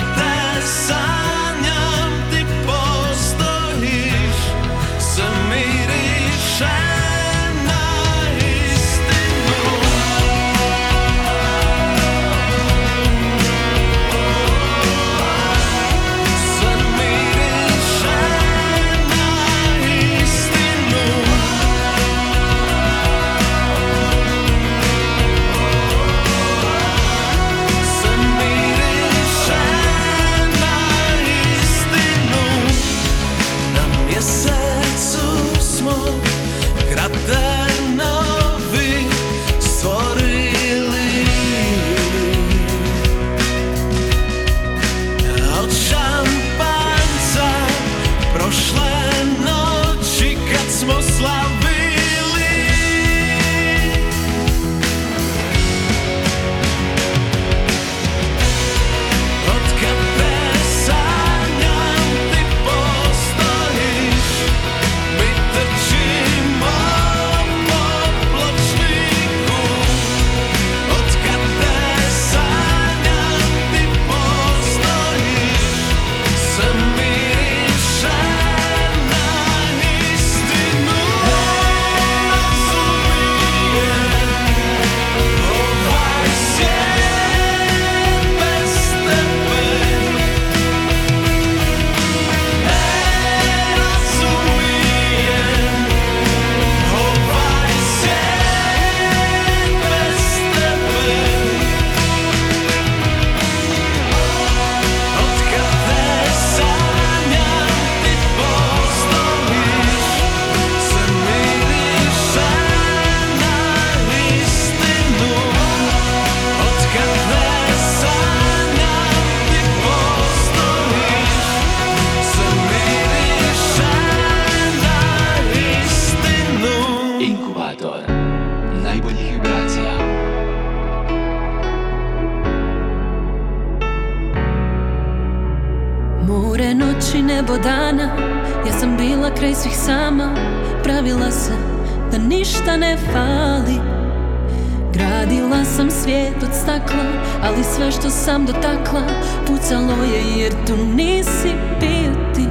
stakla 146.69 147.03
Ali 147.43 147.63
sve 147.63 147.91
što 147.91 148.09
sam 148.09 148.45
dotakla 148.45 149.01
Pucalo 149.47 150.03
je 150.03 150.41
jer 150.41 150.53
tu 150.67 150.75
nisi 150.95 151.53
bio 151.79 152.33
ti. 152.35 152.47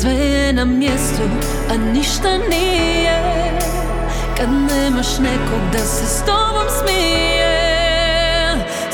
Sve 0.00 0.12
je 0.12 0.52
na 0.52 0.64
mjestu, 0.64 1.22
a 1.70 1.92
ništa 1.92 2.38
nije. 2.50 3.20
Kad 4.36 4.48
nemaš 4.50 5.18
nekog 5.18 5.60
da 5.72 5.78
se 5.78 6.06
s 6.06 6.24
tobom 6.24 6.68
smije 6.82 7.46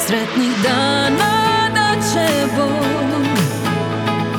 Sretnih 0.07 0.51
dana 0.63 1.69
da 1.75 2.03
će 2.13 2.47
Bog 2.57 3.27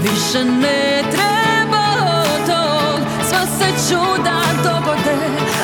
Više 0.01 0.43
ne 0.45 1.03
treba 1.11 1.85
tog 2.47 2.99
Sva 3.29 3.45
se 3.59 3.89
čuda 3.89 4.41
dogode 4.63 5.06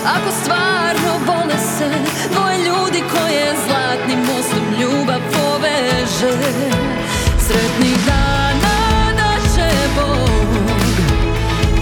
Ako 0.05 0.31
stvarno 0.41 1.11
vole 1.27 1.57
se 1.77 1.89
Dvoje 2.31 2.57
ljudi 2.57 3.03
koje 3.13 3.55
zlatnim 3.67 4.19
mostom 4.19 4.65
ljubav 4.81 5.19
poveže 5.33 6.37
Sretnih 7.39 7.97
dana 8.05 9.13
da 9.17 9.31
će 9.55 9.69
Bog. 9.95 10.47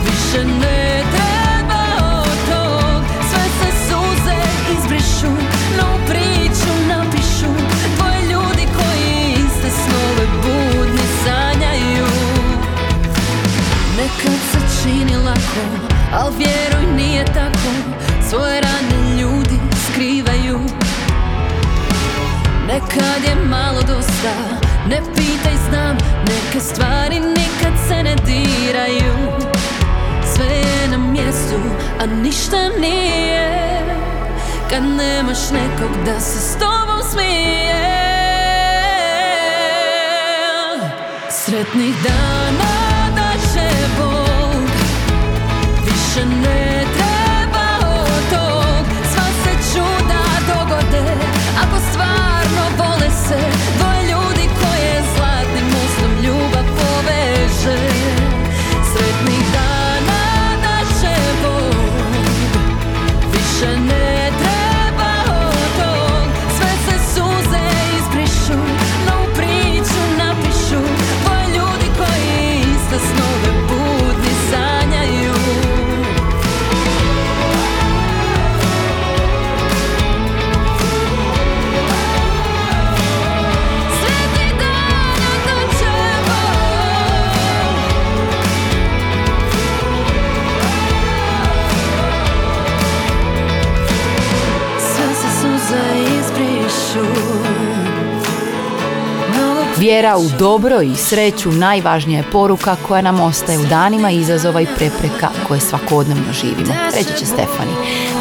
Više 0.05 0.45
ne 0.45 1.03
treba 1.13 2.23
tog. 2.49 3.03
Sve 3.29 3.43
se 3.59 3.71
suze 3.87 4.35
izbrišu 4.71 5.31
No 5.77 5.87
priču 6.07 6.71
napišu. 6.87 7.51
Dvoje 7.97 8.21
ljudi 8.21 8.67
koji 8.75 9.31
iste 9.31 9.69
snove 9.69 10.27
budni 10.43 11.05
sanjaju. 11.23 12.07
Nekad 13.97 14.39
se 14.51 14.83
čini 14.83 15.15
lako, 15.17 15.89
al 16.13 16.31
vjeruj 16.37 16.95
nije 16.95 17.25
tako 17.25 18.00
Svoje 18.31 18.61
rane 18.61 19.21
ljudi 19.21 19.59
skrivaju. 19.89 20.59
Nekad 22.67 23.23
je 23.27 23.35
malo 23.35 23.81
dosta, 23.81 24.33
ne 24.87 25.01
pitaj 25.15 25.55
znam 25.69 25.97
Neke 26.27 26.59
stvari 26.59 27.19
nikad 27.19 27.73
se 27.87 28.03
ne 28.03 28.15
diraju. 28.15 29.13
Sve 30.35 30.45
je 30.45 30.87
na 30.87 30.97
mjestu, 30.97 31.59
a 31.99 32.05
ništa 32.05 32.57
nije. 32.79 33.85
Kad 34.69 34.83
nemaš 34.83 35.49
nekog 35.51 36.05
da 36.05 36.19
se 36.19 36.39
s 36.39 36.57
tobom 36.59 37.11
smije. 37.11 37.75
Sretnih 41.29 41.95
dana 42.03 42.73
da 43.15 43.31
će 43.53 43.69
Bog. 43.97 44.69
Više 45.85 46.25
ne 46.25 46.80
vole 53.35 54.00
Vjera 100.01 100.17
u 100.17 100.29
dobro 100.39 100.81
i 100.81 100.95
sreću 100.95 101.51
najvažnija 101.51 102.17
je 102.17 102.31
poruka 102.31 102.75
koja 102.87 103.01
nam 103.01 103.19
ostaje 103.19 103.59
u 103.59 103.65
danima 103.65 104.11
izazova 104.11 104.61
i 104.61 104.67
prepreka 104.75 105.29
koje 105.47 105.59
svakodnevno 105.59 106.33
živimo. 106.33 106.73
Reći 106.93 107.19
će 107.19 107.25
Stefani. 107.25 107.71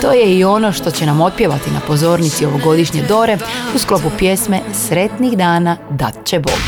To 0.01 0.13
je 0.13 0.39
i 0.39 0.45
ono 0.45 0.73
što 0.73 0.91
će 0.91 1.07
nam 1.07 1.21
otpjevati 1.21 1.71
na 1.71 1.81
pozornici 1.81 2.47
ovogodišnje 2.47 3.03
Dore 3.03 3.39
u 3.75 3.79
sklopu 3.79 4.11
pjesme 4.19 4.61
Sretnih 4.89 5.33
dana 5.33 5.77
dat 5.91 6.15
će 6.25 6.39
Bog. 6.39 6.59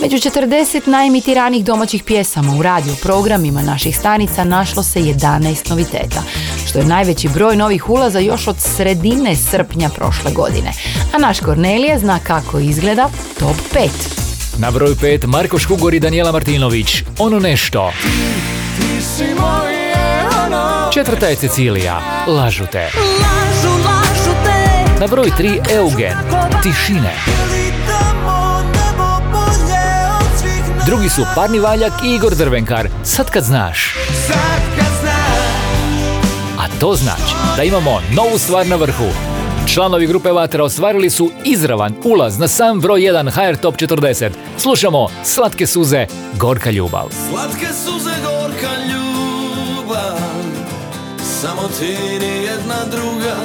Među 0.00 0.16
40 0.16 0.88
najemitiranijih 0.88 1.64
domaćih 1.64 2.04
pjesama 2.04 2.56
u 2.58 2.62
radio 2.62 2.94
programima 3.02 3.62
naših 3.62 3.98
stanica 3.98 4.44
našlo 4.44 4.82
se 4.82 5.00
11 5.00 5.70
noviteta, 5.70 6.22
što 6.66 6.78
je 6.78 6.84
najveći 6.84 7.28
broj 7.28 7.56
novih 7.56 7.90
ulaza 7.90 8.18
još 8.18 8.48
od 8.48 8.56
sredine 8.58 9.36
srpnja 9.36 9.88
prošle 9.88 10.32
godine. 10.32 10.72
A 11.14 11.18
naš 11.18 11.40
Kornelija 11.40 11.98
zna 11.98 12.18
kako 12.18 12.58
izgleda 12.58 13.08
top 13.38 13.56
5. 13.74 13.88
Na 14.58 14.70
broju 14.70 14.94
5 14.94 15.26
Marko 15.26 15.58
Škugor 15.58 15.94
i 15.94 16.00
Danijela 16.00 16.32
Martinović. 16.32 17.02
Ono 17.18 17.40
nešto. 17.40 17.92
Četvrta 20.92 21.26
je 21.26 21.36
Cecilija. 21.36 22.00
Lažu 22.26 22.64
te. 22.72 22.90
Na 25.00 25.06
broju 25.06 25.30
3 25.38 25.76
Eugen. 25.76 26.16
Tišine. 26.62 27.14
Drugi 30.86 31.08
su 31.08 31.26
Parni 31.34 31.58
Valjak 31.58 31.92
i 32.04 32.14
Igor 32.14 32.34
Drvenkar. 32.34 32.88
Sad 33.04 33.30
kad 33.30 33.44
znaš. 33.44 33.94
Sad 34.26 34.73
A 36.64 36.68
to 36.80 36.94
znači 36.94 37.34
da 37.56 37.62
imamo 37.62 38.00
novu 38.16 38.38
stvar 38.38 38.66
na 38.66 38.76
vrhu. 38.76 39.04
Članovi 39.66 40.06
grupe 40.06 40.32
Vatra 40.32 40.64
ostvarili 40.64 41.10
su 41.10 41.30
izravan 41.44 41.94
ulaz 42.04 42.38
na 42.38 42.48
sam 42.48 42.80
broj 42.80 43.00
1 43.00 43.30
HR 43.30 43.56
Top 43.56 43.76
40. 43.76 44.30
Slušamo 44.58 45.08
Slatke 45.24 45.66
suze, 45.66 46.06
Gorka 46.38 46.70
ljubav. 46.70 47.08
Slatke 47.30 47.66
suze 47.84 48.10
gorka 48.24 48.70
ljubav 48.90 50.18
Samo 51.40 51.68
ti 51.78 51.96
ni 52.20 52.44
jedna 52.44 52.84
druga 52.90 53.36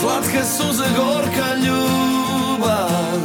Slatke 0.00 0.42
suze 0.56 0.84
gorka 0.96 1.54
ljubav 1.56 3.20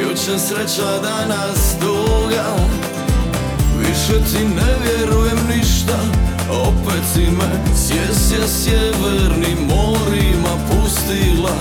Juče 0.00 0.38
sreća 0.38 1.00
danas 1.02 1.74
duga 1.80 2.44
Više 3.90 4.24
ti 4.32 4.44
ne 4.44 4.72
vjerujem 4.84 5.38
ništa. 5.48 5.98
Opet 6.50 7.04
si 7.12 7.20
me 7.20 7.74
sjesja 7.76 8.48
sjevernim 8.48 9.58
morima 9.66 10.54
pustila. 10.70 11.56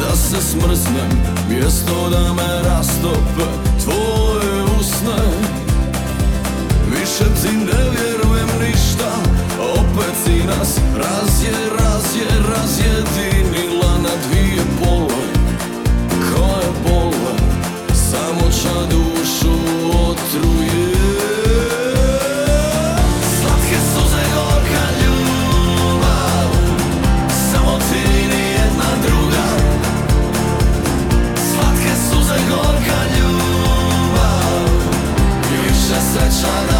Da 0.00 0.16
se 0.16 0.42
smrznem 0.42 1.10
mjesto 1.48 2.10
da 2.10 2.32
me 2.32 2.62
rastope 2.68 3.46
Tvoje 3.84 4.62
usne. 4.80 5.22
Više 6.90 7.24
ti 7.42 7.56
ne 7.56 7.82
vjerujem 7.90 8.48
ništa 8.60 9.10
Opet 9.60 10.14
si 10.24 10.46
nas 10.46 10.78
razje, 10.96 11.52
razje, 11.78 12.26
razjedinila 12.50 13.98
na 13.98 14.10
dvije 14.28 14.62
pole. 14.80 15.24
Koje 16.30 16.66
bole 16.84 17.13
Slatke 23.40 23.78
suze 23.92 24.22
gorka 24.34 24.84
ljubav 25.00 26.50
Samo 27.52 27.78
ti 27.78 28.02
jedna 28.58 28.90
druga. 29.06 29.46
Slatke 31.52 31.92
suze 32.10 32.38
gorka 32.50 33.00
ljubav 33.16 33.54
sreća 36.12 36.73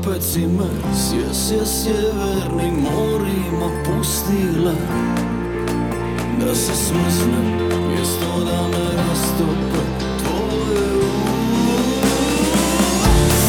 opet 0.00 0.22
si 0.22 0.46
me 0.46 0.64
Sje, 0.94 1.34
sje, 1.34 1.66
sjevernim 1.66 2.74
morima 2.74 3.70
pustila. 3.84 4.72
Da 6.38 6.54
se 6.54 6.72
smrznem 6.74 7.68
Mjesto 7.88 8.44
da 8.44 8.68
me 8.68 8.96
rastope 8.96 9.80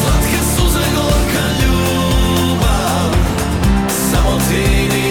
Slatke 0.00 0.38
suze, 0.56 0.84
gorka 0.94 1.44
ljubav 1.62 3.10
Samo 3.88 4.38
ti 4.48 5.01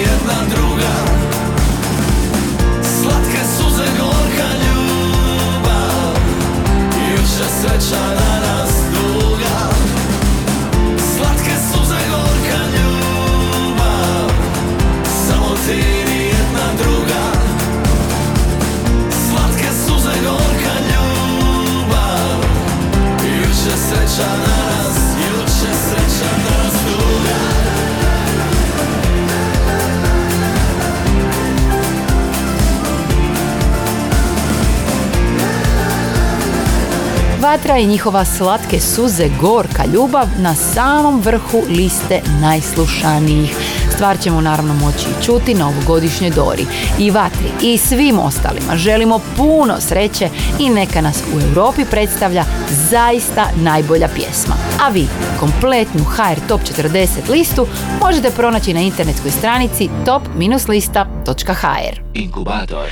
I 37.82 37.88
njihova 37.88 38.26
slatke 38.26 38.80
suze 38.80 39.30
gorka 39.42 39.86
ljubav 39.86 40.28
na 40.40 40.56
samom 40.56 41.22
vrhu 41.22 41.64
liste 41.70 42.22
najslušanijih. 42.42 43.56
Stvar 43.96 44.20
ćemo 44.20 44.42
naravno 44.42 44.74
moći 44.74 45.06
i 45.10 45.24
čuti 45.26 45.54
na 45.54 45.68
ovogodišnjoj 45.68 46.30
Dori. 46.30 46.66
I 47.00 47.12
Vatri 47.12 47.50
i 47.62 47.78
svim 47.78 48.20
ostalima 48.20 48.76
želimo 48.76 49.20
puno 49.38 49.76
sreće 49.80 50.30
i 50.60 50.70
neka 50.70 51.02
nas 51.02 51.24
u 51.36 51.40
Europi 51.40 51.86
predstavlja 51.86 52.46
zaista 52.90 53.48
najbolja 53.56 54.08
pjesma. 54.16 54.56
A 54.82 54.90
vi 54.90 55.08
kompletnu 55.40 56.04
HR 56.04 56.40
Top 56.48 56.62
40 56.62 57.30
listu 57.30 57.68
možete 58.02 58.32
pronaći 58.32 58.74
na 58.74 58.82
internetskoj 58.82 59.32
stranici 59.32 59.90
top-lista.hr. 60.06 62.02
Inkubator. 62.14 62.88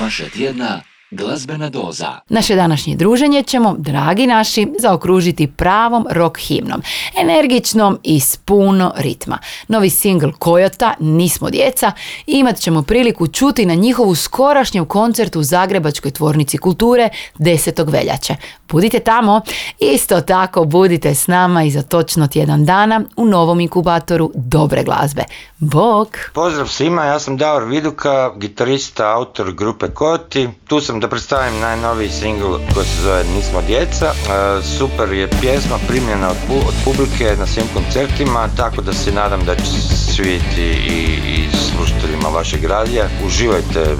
Vaša 0.00 0.24
tjedna 0.28 0.87
glazbena 1.10 1.70
doza. 1.70 2.18
Naše 2.28 2.56
današnje 2.56 2.96
druženje 2.96 3.42
ćemo, 3.42 3.74
dragi 3.78 4.26
naši, 4.26 4.66
zaokružiti 4.80 5.46
pravom 5.46 6.06
rock 6.10 6.38
himnom, 6.38 6.82
energičnom 7.20 7.98
i 8.02 8.20
s 8.20 8.36
puno 8.36 8.92
ritma. 8.96 9.38
Novi 9.68 9.90
singl 9.90 10.28
Kojota, 10.38 10.94
Nismo 10.98 11.50
djeca, 11.50 11.92
imat 12.26 12.56
ćemo 12.56 12.82
priliku 12.82 13.26
čuti 13.26 13.66
na 13.66 13.74
njihovu 13.74 14.14
skorašnjem 14.14 14.86
koncertu 14.86 15.40
u 15.40 15.42
Zagrebačkoj 15.42 16.10
tvornici 16.10 16.58
kulture 16.58 17.08
10. 17.38 17.92
veljače. 17.92 18.34
Budite 18.68 19.00
tamo, 19.00 19.40
isto 19.78 20.20
tako 20.20 20.64
budite 20.64 21.14
s 21.14 21.26
nama 21.26 21.64
i 21.64 21.70
za 21.70 21.82
točno 21.82 22.26
tjedan 22.26 22.64
dana 22.64 23.00
u 23.16 23.26
novom 23.26 23.60
inkubatoru 23.60 24.30
dobre 24.34 24.82
glazbe. 24.84 25.24
Bog! 25.58 26.08
Pozdrav 26.34 26.66
svima, 26.66 27.04
ja 27.04 27.18
sam 27.18 27.36
Davor 27.36 27.64
Viduka, 27.64 28.32
gitarista, 28.36 29.14
autor 29.14 29.52
grupe 29.52 29.88
Koti. 29.88 30.48
Tu 30.66 30.80
sam 30.80 30.97
da 31.00 31.08
predstavim 31.08 31.60
najnoviji 31.60 32.10
singl 32.10 32.54
koji 32.74 32.86
se 32.86 33.02
zove 33.02 33.24
Nismo 33.36 33.62
djeca. 33.66 34.06
E, 34.06 34.62
super 34.62 35.12
je 35.12 35.28
pjesma 35.40 35.78
primljena 35.88 36.28
od, 36.30 36.36
pu- 36.48 36.68
od 36.68 36.74
publike 36.84 37.36
na 37.38 37.46
svim 37.46 37.66
koncertima, 37.74 38.48
tako 38.56 38.82
da 38.82 38.92
se 38.92 39.12
nadam 39.12 39.44
da 39.44 39.54
će 39.56 39.64
se 39.64 40.12
svidjeti 40.12 40.62
i, 40.62 40.98
i 41.28 41.48
slušateljima 41.76 42.28
vašeg 42.28 42.64
radija. 42.64 43.04
Uživajte 43.26 43.80
e, 43.80 43.94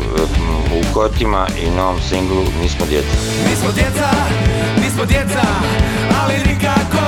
u 0.78 0.94
Kotima 0.94 1.46
i 1.66 1.70
novom 1.70 2.00
singlu 2.08 2.44
Nismo 2.62 2.86
djeca. 2.86 3.16
Mi 3.50 3.56
smo 3.56 3.72
djeca, 3.72 4.08
mi 4.82 4.90
smo 4.90 5.04
djeca, 5.04 5.42
ali 6.22 6.34
nikako 6.38 7.07